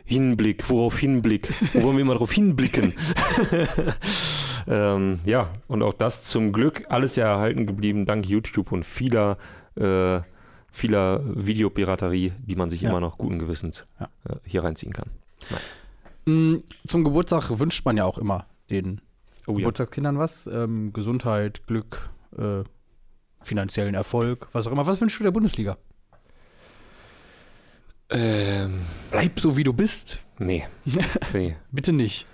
Hinblick, 0.07 0.69
worauf 0.69 0.99
Hinblick? 0.99 1.51
Wo 1.73 1.83
wollen 1.83 1.97
wir 1.97 2.05
mal 2.05 2.15
drauf 2.15 2.31
hinblicken? 2.31 2.93
ähm, 4.67 5.19
ja, 5.25 5.49
und 5.67 5.81
auch 5.83 5.93
das 5.93 6.23
zum 6.23 6.51
Glück 6.53 6.83
alles 6.89 7.15
ja 7.15 7.25
erhalten 7.25 7.65
geblieben, 7.65 8.05
dank 8.05 8.25
YouTube 8.25 8.71
und 8.71 8.85
vieler, 8.85 9.37
äh, 9.75 10.19
vieler 10.75 11.21
Videopiraterie, 11.23 12.33
die 12.45 12.55
man 12.55 12.69
sich 12.69 12.81
Ja. 12.81 12.89
immer 12.89 12.99
noch 12.99 13.17
guten 13.17 13.39
Gewissens 13.39 13.87
Ja. 13.99 14.09
äh, 14.29 14.35
hier 14.43 14.63
reinziehen 14.63 14.91
kann. 14.93 15.09
Mm, 16.25 16.63
Zum 16.87 17.03
Geburtstag 17.03 17.49
wünscht 17.59 17.85
man 17.85 17.95
ja 17.97 18.03
auch 18.05 18.17
immer 18.17 18.45
den 18.69 18.99
Oh. 19.47 19.53
Geburtstagskindern 19.53 20.17
was. 20.17 20.47
Ähm, 20.47 20.91
Gesundheit, 20.91 21.65
Glück, 21.67 22.09
äh, 22.37 22.63
finanziellen 23.43 23.93
Erfolg, 23.95 24.47
was 24.51 24.67
auch 24.67 24.71
immer. 24.71 24.85
Was 24.87 24.99
wünschst 24.99 25.19
du 25.19 25.23
der 25.23 25.31
Bundesliga? 25.31 25.77
Ähm, 28.09 28.81
Bleib 29.11 29.39
so, 29.39 29.55
wie 29.57 29.63
du 29.63 29.73
bist. 29.73 30.19
nee, 30.39 30.65
nee. 31.33 31.55
Bitte 31.71 31.93
nicht. 31.93 32.25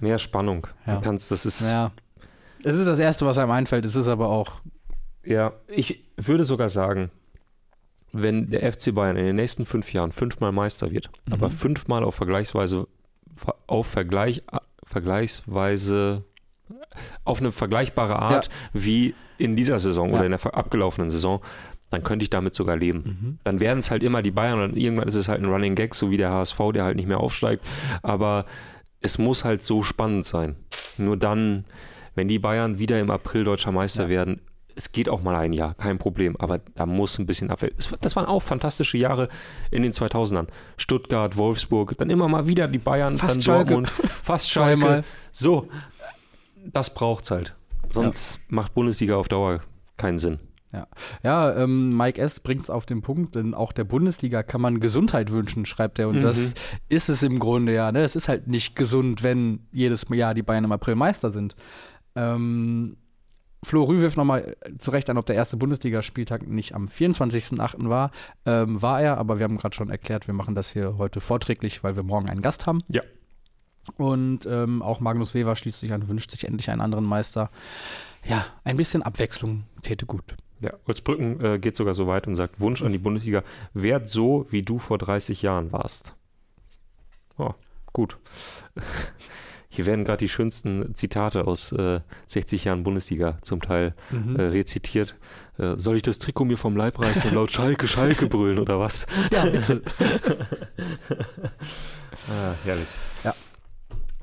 Mehr 0.00 0.18
Spannung. 0.18 0.66
Ja. 0.86 0.96
Du 0.96 1.00
kannst, 1.02 1.30
das 1.30 1.44
ist, 1.46 1.68
Ja. 1.68 1.92
Es 2.64 2.76
ist 2.76 2.86
das 2.86 2.98
Erste, 2.98 3.24
was 3.26 3.38
einem 3.38 3.50
einfällt. 3.52 3.84
Es 3.84 3.94
ist 3.94 4.08
aber 4.08 4.28
auch 4.28 4.60
Ja, 5.24 5.52
ich 5.68 6.04
würde 6.16 6.44
sogar 6.44 6.70
sagen, 6.70 7.10
wenn 8.12 8.50
der 8.50 8.72
FC 8.72 8.94
Bayern 8.94 9.16
in 9.16 9.26
den 9.26 9.36
nächsten 9.36 9.66
fünf 9.66 9.92
Jahren 9.92 10.12
fünfmal 10.12 10.52
Meister 10.52 10.90
wird, 10.90 11.10
Mhm. 11.26 11.32
aber 11.34 11.50
fünfmal 11.50 12.04
auf 12.04 12.14
vergleichsweise 12.14 12.86
auf 13.66 13.86
Vergleich, 13.86 14.42
vergleichsweise 14.84 16.24
auf 17.24 17.40
eine 17.40 17.52
vergleichbare 17.52 18.18
Art 18.18 18.48
wie 18.72 19.14
in 19.38 19.56
dieser 19.56 19.78
Saison 19.78 20.10
Ja. 20.10 20.16
oder 20.16 20.24
in 20.26 20.32
der 20.32 20.54
abgelaufenen 20.54 21.10
Saison, 21.10 21.40
dann 21.90 22.02
könnte 22.02 22.22
ich 22.24 22.30
damit 22.30 22.54
sogar 22.54 22.76
leben. 22.76 22.98
Mhm. 23.20 23.38
Dann 23.44 23.60
werden 23.60 23.78
es 23.78 23.90
halt 23.90 24.02
immer 24.02 24.20
die 24.22 24.30
Bayern 24.30 24.60
und 24.60 24.76
irgendwann 24.76 25.08
ist 25.08 25.14
es 25.14 25.28
halt 25.28 25.40
ein 25.40 25.46
Running 25.48 25.74
Gag, 25.74 25.94
so 25.94 26.10
wie 26.10 26.16
der 26.18 26.30
HSV, 26.30 26.58
der 26.74 26.84
halt 26.84 26.96
nicht 26.96 27.08
mehr 27.08 27.20
aufsteigt. 27.20 27.64
Aber 28.02 28.44
es 29.00 29.16
muss 29.18 29.44
halt 29.44 29.62
so 29.62 29.82
spannend 29.82 30.24
sein. 30.24 30.56
Nur 30.98 31.16
dann, 31.16 31.64
wenn 32.14 32.28
die 32.28 32.38
Bayern 32.38 32.78
wieder 32.78 32.98
im 33.00 33.10
April 33.10 33.44
deutscher 33.44 33.72
Meister 33.72 34.04
Ja. 34.04 34.08
werden, 34.10 34.40
es 34.78 34.92
geht 34.92 35.08
auch 35.08 35.22
mal 35.22 35.34
ein 35.36 35.52
Jahr, 35.52 35.74
kein 35.74 35.98
Problem, 35.98 36.36
aber 36.38 36.58
da 36.76 36.86
muss 36.86 37.18
ein 37.18 37.26
bisschen 37.26 37.50
Abwehr. 37.50 37.70
Es- 37.76 37.92
Das 38.00 38.14
waren 38.16 38.26
auch 38.26 38.40
fantastische 38.42 38.96
Jahre 38.96 39.28
in 39.70 39.82
den 39.82 39.92
2000ern. 39.92 40.46
Stuttgart, 40.76 41.36
Wolfsburg, 41.36 41.98
dann 41.98 42.08
immer 42.10 42.28
mal 42.28 42.46
wieder 42.46 42.68
die 42.68 42.78
Bayern, 42.78 43.18
Fast 43.18 43.34
dann 43.36 43.42
Schalke. 43.42 43.64
Dortmund, 43.74 43.88
fast 43.90 44.50
Schalke. 44.50 44.80
Zweimal. 44.80 45.04
So, 45.32 45.66
das 46.64 46.94
braucht's 46.94 47.30
halt. 47.30 47.54
Sonst 47.90 48.40
macht 48.48 48.72
Bundesliga 48.74 49.16
auf 49.16 49.28
Dauer 49.28 49.60
keinen 49.96 50.18
Sinn. 50.18 50.38
Ja, 51.22 51.56
ähm, 51.56 51.88
Mike 51.96 52.20
S. 52.20 52.40
bringt 52.40 52.64
es 52.64 52.70
auf 52.70 52.84
den 52.84 53.00
Punkt, 53.00 53.34
denn 53.34 53.54
auch 53.54 53.72
der 53.72 53.84
Bundesliga 53.84 54.42
kann 54.42 54.60
man 54.60 54.80
Gesundheit 54.80 55.30
wünschen, 55.30 55.64
schreibt 55.64 55.98
er. 55.98 56.08
Und 56.10 56.16
Mhm. 56.18 56.22
das 56.22 56.52
ist 56.90 57.08
es 57.08 57.22
im 57.22 57.38
Grunde 57.38 57.72
ja. 57.72 57.90
Ne? 57.90 58.02
Es 58.02 58.14
ist 58.14 58.28
halt 58.28 58.46
nicht 58.48 58.76
gesund, 58.76 59.22
wenn 59.22 59.66
jedes 59.72 60.06
Jahr 60.10 60.34
die 60.34 60.42
Bayern 60.42 60.64
im 60.64 60.72
April 60.72 60.94
Meister 60.94 61.30
sind. 61.30 61.56
Ähm, 62.14 62.98
Flo 63.62 63.84
Rü 63.84 64.00
wirft 64.00 64.16
nochmal 64.16 64.56
zurecht 64.78 65.10
an, 65.10 65.18
ob 65.18 65.26
der 65.26 65.36
erste 65.36 65.56
Bundesligaspieltag 65.56 66.46
nicht 66.46 66.74
am 66.74 66.86
24.08. 66.86 67.88
war. 67.88 68.12
Ähm, 68.46 68.80
war 68.80 69.00
er, 69.00 69.18
aber 69.18 69.38
wir 69.38 69.44
haben 69.44 69.58
gerade 69.58 69.74
schon 69.74 69.90
erklärt, 69.90 70.26
wir 70.26 70.34
machen 70.34 70.54
das 70.54 70.72
hier 70.72 70.96
heute 70.98 71.20
vorträglich, 71.20 71.82
weil 71.82 71.96
wir 71.96 72.02
morgen 72.04 72.28
einen 72.28 72.42
Gast 72.42 72.66
haben. 72.66 72.82
Ja. 72.88 73.02
Und 73.96 74.46
ähm, 74.46 74.82
auch 74.82 75.00
Magnus 75.00 75.34
Weber 75.34 75.56
schließt 75.56 75.80
sich 75.80 75.92
an, 75.92 76.08
wünscht 76.08 76.30
sich 76.30 76.44
endlich 76.44 76.70
einen 76.70 76.82
anderen 76.82 77.04
Meister. 77.04 77.50
Ja, 78.24 78.46
ein 78.64 78.76
bisschen 78.76 79.02
Abwechslung 79.02 79.64
täte 79.82 80.06
gut. 80.06 80.22
Ja, 80.60 80.72
Holzbrücken 80.86 81.40
äh, 81.44 81.58
geht 81.58 81.76
sogar 81.76 81.94
so 81.94 82.06
weit 82.06 82.26
und 82.26 82.34
sagt: 82.36 82.60
Wunsch 82.60 82.82
an 82.82 82.92
die 82.92 82.98
Bundesliga, 82.98 83.42
werd 83.74 84.08
so, 84.08 84.46
wie 84.50 84.62
du 84.62 84.78
vor 84.78 84.98
30 84.98 85.42
Jahren 85.42 85.72
warst. 85.72 86.14
Oh, 87.38 87.54
gut. 87.92 88.18
Hier 89.68 89.86
werden 89.86 90.04
gerade 90.04 90.18
die 90.18 90.28
schönsten 90.28 90.94
Zitate 90.94 91.46
aus 91.46 91.72
äh, 91.72 92.00
60 92.26 92.64
Jahren 92.64 92.82
Bundesliga 92.84 93.38
zum 93.42 93.60
Teil 93.60 93.94
äh, 94.36 94.42
rezitiert. 94.42 95.14
Äh, 95.58 95.76
soll 95.76 95.96
ich 95.96 96.02
das 96.02 96.18
Trikot 96.18 96.46
mir 96.46 96.56
vom 96.56 96.76
Leib 96.76 96.98
reißen 96.98 97.30
und 97.30 97.34
laut 97.34 97.52
Schalke, 97.52 97.86
Schalke 97.86 98.28
brüllen 98.28 98.58
oder 98.58 98.80
was? 98.80 99.06
Ja, 99.30 99.44
bitte. 99.46 99.82
Ah, 102.30 102.54
herrlich. 102.64 102.86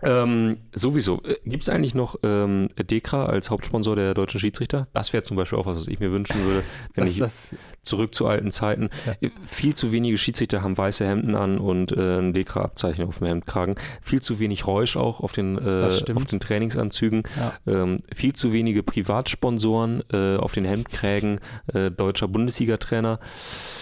Ähm, 0.01 0.58
sowieso. 0.73 1.21
Gibt 1.45 1.63
es 1.63 1.69
eigentlich 1.69 1.95
noch 1.95 2.17
ähm, 2.23 2.69
Dekra 2.77 3.25
als 3.25 3.49
Hauptsponsor 3.49 3.95
der 3.95 4.13
deutschen 4.13 4.39
Schiedsrichter? 4.39 4.88
Das 4.93 5.13
wäre 5.13 5.23
zum 5.23 5.38
Beispiel 5.38 5.58
auch 5.58 5.65
was, 5.65 5.77
was 5.77 5.88
ich 5.88 5.99
mir 5.99 6.12
wünschen 6.12 6.43
würde, 6.43 6.63
wenn 6.93 7.08
ich 7.08 7.17
das, 7.17 7.55
zurück 7.81 8.13
zu 8.13 8.27
alten 8.27 8.51
Zeiten. 8.51 8.89
Ja. 9.05 9.29
Viel 9.45 9.73
zu 9.73 9.91
wenige 9.91 10.17
Schiedsrichter 10.17 10.62
haben 10.62 10.77
weiße 10.77 11.05
Hemden 11.05 11.36
an 11.36 11.58
und 11.58 11.91
äh, 11.91 12.19
ein 12.19 12.34
Dekra-Abzeichen 12.34 13.05
auf 13.05 13.19
dem 13.19 13.27
Hemdkragen. 13.27 13.75
Viel 14.01 14.21
zu 14.21 14.39
wenig 14.39 14.67
Räusch 14.67 14.97
auch 14.97 15.21
auf 15.21 15.31
den, 15.31 15.58
äh, 15.58 15.89
auf 16.13 16.25
den 16.25 16.39
Trainingsanzügen. 16.39 17.23
ja. 17.38 17.53
Ähm, 17.65 18.03
viel 18.13 18.34
zu 18.34 18.51
wenige 18.51 18.84
Privatsponsoren 18.84 20.03
äh, 20.12 20.36
auf 20.36 20.53
den 20.53 20.65
Hemdkrägen 20.65 21.39
äh, 21.73 21.89
deutscher 21.89 22.27
Bundesliga-Trainer. 22.27 23.19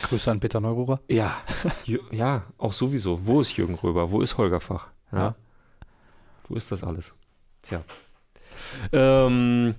Grüße 0.03 0.29
an 0.29 0.39
Peter 0.39 0.59
Neururer. 0.59 1.01
Ja, 1.09 1.37
ja, 2.11 2.43
auch 2.57 2.73
sowieso. 2.73 3.21
Wo 3.23 3.41
ist 3.41 3.57
Jürgen 3.57 3.75
Röber? 3.75 4.11
Wo 4.11 4.21
ist 4.21 4.37
Holger 4.37 4.59
Fach? 4.59 4.87
Ja. 5.11 5.17
Ja. 5.19 5.35
Wo 6.47 6.55
ist 6.55 6.71
das 6.71 6.83
alles? 6.83 7.13
Tja. 7.61 7.83
Ähm, 8.91 9.75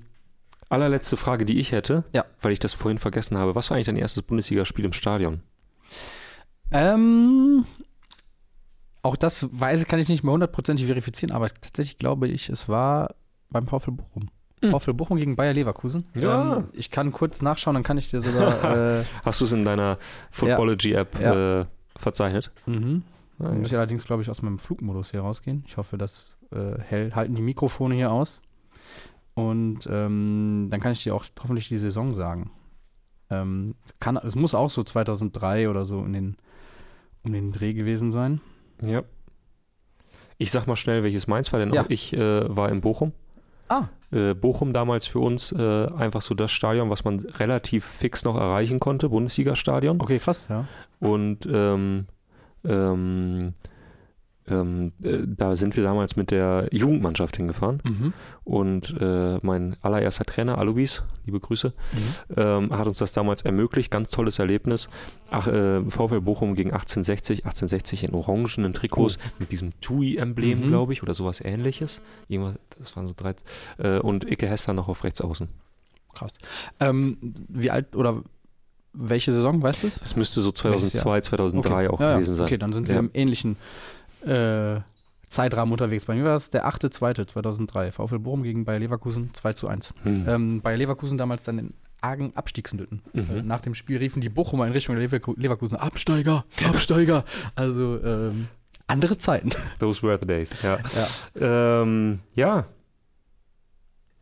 allerletzte 0.69 1.17
Frage, 1.17 1.45
die 1.45 1.61
ich 1.61 1.73
hätte, 1.73 2.05
Ja. 2.13 2.25
weil 2.41 2.53
ich 2.53 2.59
das 2.59 2.73
vorhin 2.73 2.99
vergessen 2.99 3.37
habe. 3.39 3.55
Was 3.55 3.71
war 3.71 3.77
eigentlich 3.77 3.87
dein 3.87 3.97
erstes 3.97 4.23
Bundesligaspiel 4.23 4.85
im 4.85 4.93
Stadion? 4.93 5.43
Ähm, 6.71 7.65
auch 9.03 9.17
das 9.17 9.47
weiß, 9.53 9.87
kann 9.87 9.99
ich 10.01 10.09
nicht 10.09 10.25
mehr 10.25 10.33
hundertprozentig 10.33 10.87
verifizieren, 10.87 11.35
aber 11.35 11.49
tatsächlich 11.51 11.99
glaube 11.99 12.27
ich, 12.29 12.49
es 12.49 12.69
war 12.69 13.15
beim 13.51 13.67
VfL 13.69 13.93
Bochum. 13.93 14.31
Hm. 14.63 14.71
VfL 14.73 14.95
Bochum 14.95 15.19
gegen 15.19 15.37
Bayer 15.37 15.53
Leverkusen. 15.53 16.07
Ja. 16.15 16.57
Ähm, 16.59 16.69
ich 16.73 16.91
kann 16.91 17.13
kurz 17.13 17.43
nachschauen, 17.43 17.75
dann 17.75 17.83
kann 17.83 17.99
ich 17.99 18.11
dir 18.11 18.21
sogar. 18.21 18.99
äh, 19.01 19.05
Hast 19.25 19.41
du 19.41 19.45
es 19.45 19.53
in 19.53 19.65
deiner 19.65 19.99
Footballogy-App 20.31 21.21
Ja. 21.21 21.61
äh, 21.61 21.67
verzeichnet? 21.97 22.51
mhm. 22.67 23.03
Ah, 23.41 23.45
Dann 23.49 23.61
muss 23.61 23.71
ja. 23.73 23.75
ich 23.77 23.79
allerdings, 23.79 24.05
glaube 24.05 24.23
ich, 24.23 24.31
aus 24.31 24.43
meinem 24.43 24.61
Flugmodus 24.61 25.11
hier 25.11 25.21
rausgehen. 25.21 25.65
Ich 25.67 25.77
hoffe, 25.77 25.99
das 25.99 26.37
äh, 26.55 26.81
hält, 26.83 27.15
halten 27.17 27.35
die 27.35 27.43
Mikrofone 27.43 27.95
hier 27.95 28.13
aus. 28.13 28.41
Und 29.35 29.89
ähm, 29.91 30.69
dann 30.71 30.81
kann 30.81 30.93
ich 30.93 31.03
dir 31.03 31.15
auch 31.15 31.25
hoffentlich 31.43 31.69
die 31.69 31.79
Saison 31.79 32.13
sagen. 32.15 32.51
Ähm, 33.31 33.75
kann, 34.01 34.17
es 34.17 34.35
muss 34.37 34.55
auch 34.55 34.71
so 34.71 34.85
2003 34.85 35.69
oder 35.69 35.87
so 35.87 36.05
in 36.05 36.13
den, 36.13 36.37
um 37.25 37.33
den 37.33 37.53
Dreh 37.53 37.73
gewesen 37.75 38.13
sein. 38.13 38.41
ja. 38.83 39.03
Ich 40.37 40.51
sag 40.51 40.67
mal 40.67 40.75
schnell, 40.77 41.05
welches 41.05 41.29
meins 41.29 41.53
war, 41.53 41.61
denn 41.61 41.73
Ja. 41.73 41.83
auch 41.83 41.91
ich 41.91 42.13
äh, 42.13 42.57
war 42.57 42.69
in 42.69 42.81
Bochum. 42.81 43.13
Ah, 43.69 43.85
Äh, 44.11 44.35
Bochum 44.35 44.73
damals 44.73 45.07
für 45.07 45.21
uns 45.21 45.53
äh, 45.53 45.87
einfach 45.97 46.23
so 46.23 46.35
das 46.35 46.51
Stadion, 46.51 46.91
was 46.91 47.05
man 47.05 47.21
relativ 47.21 47.85
fix 47.85 48.25
noch 48.25 48.37
erreichen 48.37 48.81
konnte, 48.81 49.09
Bundesliga-Stadion. 49.09 50.01
okay, 50.01 50.19
krass, 50.19 50.47
ja. 50.51 50.67
Und 50.99 51.47
ähm, 51.51 52.07
ähm, 52.65 53.55
ähm, 54.47 54.93
äh, 55.03 55.19
da 55.25 55.57
sind 55.57 55.77
wir 55.77 55.83
damals 55.85 56.17
mit 56.17 56.31
der 56.31 56.69
Jugendmannschaft 56.71 57.37
hingefahren. 57.37 57.81
Mhm. 57.85 58.13
Und 58.45 58.95
äh, 59.01 59.39
mein 59.43 59.77
allererster 59.81 60.25
Trainer, 60.25 60.59
Alois, 60.59 61.03
liebe 61.25 61.41
Grüße, 61.41 61.73
ähm, 62.37 62.77
hat 62.77 62.87
uns 62.87 62.99
das 62.99 63.13
damals 63.13 63.43
ermöglicht. 63.43 63.91
Ganz 63.91 64.11
tolles 64.11 64.39
Erlebnis. 64.39 64.91
Ach, 65.31 65.47
äh, 65.47 65.81
VfL 65.89 66.21
Bochum 66.21 66.55
gegen 66.55 66.71
1860, 66.73 67.47
1860 67.47 68.05
in 68.05 68.15
orangenen 68.15 68.75
Trikots 68.75 69.19
mit 69.39 69.51
diesem 69.51 69.73
TUI-Emblem, 69.81 70.61
Mhm. 70.61 70.69
glaube 70.69 70.93
ich, 70.93 71.03
oder 71.03 71.15
sowas 71.15 71.41
ähnliches. 71.41 72.03
Irgendwas, 72.29 72.57
das 72.79 72.97
waren 72.97 73.07
so 73.09 73.15
drei. 73.17 73.35
Äh, 73.79 73.99
und 74.01 74.31
Icke 74.31 74.47
Hester 74.47 74.75
noch 74.75 74.89
auf 74.89 75.05
rechts 75.05 75.21
außen. 75.23 75.49
Krass. 76.15 76.33
Ähm, 76.81 77.17
wie 77.49 77.71
alt 77.71 77.97
oder 77.97 78.23
welche 78.93 79.33
Saison, 79.33 79.61
weißt 79.63 79.83
du 79.83 79.87
es? 79.89 79.99
Das 80.01 80.15
müsste 80.17 80.41
so 80.41 80.51
Welches 80.51 80.93
2002, 80.93 81.21
2003 81.23 81.91
auch 81.91 81.99
ja, 82.01 82.11
ja. 82.11 82.15
gewesen 82.15 82.35
sein. 82.37 82.45
Okay, 82.47 82.59
dann 82.59 82.73
sind 82.73 82.87
wir 82.89 82.95
Ja. 82.95 83.01
im 83.01 83.11
ähnlichen 83.13 83.57
äh, 84.27 84.81
Zeitrahmen 85.29 85.73
unterwegs. 85.73 86.05
Bei 86.07 86.15
mir 86.15 86.25
war 86.25 86.35
das 86.35 86.51
der 86.51 86.67
8.2.2003. 86.67 87.93
VfL 87.93 88.19
Bochum 88.19 88.43
gegen 88.43 88.65
Bayer 88.65 88.79
Leverkusen 88.79 89.31
2 89.35 89.53
zu 89.55 89.69
1. 89.69 89.95
Hm. 90.03 90.25
Ähm, 90.29 90.63
Bayer 90.63 90.77
Leverkusen 90.77 91.19
damals 91.19 91.45
dann 91.45 91.59
in 91.59 91.75
argen 92.01 92.33
Abstiegsnöten. 92.37 93.03
Mhm. 93.13 93.37
Äh, 93.37 93.43
nach 93.43 93.61
dem 93.61 93.75
Spiel 93.75 93.99
riefen 93.99 94.21
die 94.21 94.29
Bochumer 94.29 94.67
in 94.67 94.73
Richtung 94.73 94.95
der 94.95 95.09
Leverku- 95.09 95.39
Leverkusen 95.39 95.77
Absteiger, 95.77 96.45
Absteiger. 96.67 97.25
also 97.57 97.99
ähm, 98.05 98.49
andere 98.87 99.17
Zeiten. 99.19 99.51
Those 99.81 100.03
were 100.03 100.19
the 100.21 100.27
days. 100.27 100.55
Ja. 100.63 100.79
Ja. 101.41 101.83
Ähm, 101.83 102.21
ja. 102.35 102.67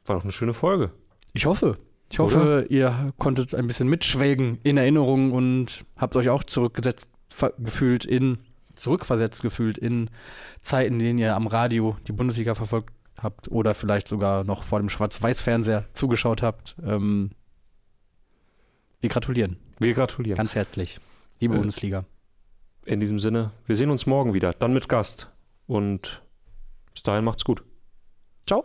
War 0.07 0.17
doch 0.17 0.23
eine 0.23 0.33
schöne 0.33 0.55
Folge. 0.55 0.91
Ich 1.33 1.47
hoffe. 1.47 1.79
Ich 2.11 2.19
hoffe, 2.19 2.67
ihr 2.69 3.15
konntet 3.17 3.55
ein 3.55 3.67
bisschen 3.67 3.89
mitschwelgen 3.89 4.59
in 4.63 4.77
Erinnerungen 4.77 5.33
und 5.33 5.87
habt 5.97 6.15
euch 6.15 6.29
auch 6.29 6.45
zurückgesetzt 6.45 7.09
gefühlt 7.59 8.05
in 8.05 8.39
zurückversetzt 8.83 9.43
gefühlt 9.43 9.79
in 9.79 10.11
Zeiten, 10.61 10.95
in 10.95 10.99
denen 10.99 11.19
ihr 11.19 11.35
am 11.35 11.47
Radio 11.47 11.97
die 12.07 12.13
Bundesliga 12.13 12.55
verfolgt 12.55 12.93
habt 13.17 13.49
oder 13.51 13.75
vielleicht 13.75 14.09
sogar 14.09 14.45
noch 14.45 14.65
vor 14.65 14.81
dem 14.81 14.89
Schwarz-Weiß-Fernseher 14.89 15.87
zugeschaut 15.95 16.43
habt. 16.43 16.75
Ähm, 16.85 17.31
wir 19.01 19.09
gratulieren 19.09 19.57
Wir 19.79 19.95
gratulieren. 19.95 20.37
ganz 20.37 20.55
herzlich, 20.55 20.99
liebe 21.41 21.55
Äh, 21.55 21.59
Bundesliga. 21.59 22.05
In 22.85 22.99
diesem 23.01 23.19
Sinne, 23.21 23.53
wir 23.67 23.77
sehen 23.77 23.91
uns 23.91 24.07
morgen 24.07 24.35
wieder, 24.35 24.53
dann 24.53 24.73
mit 24.75 24.89
Gast. 24.89 25.31
Und 25.67 26.23
bis 26.93 27.03
dahin 27.05 27.25
macht's 27.25 27.45
gut. 27.45 27.63
Ciao. 28.47 28.65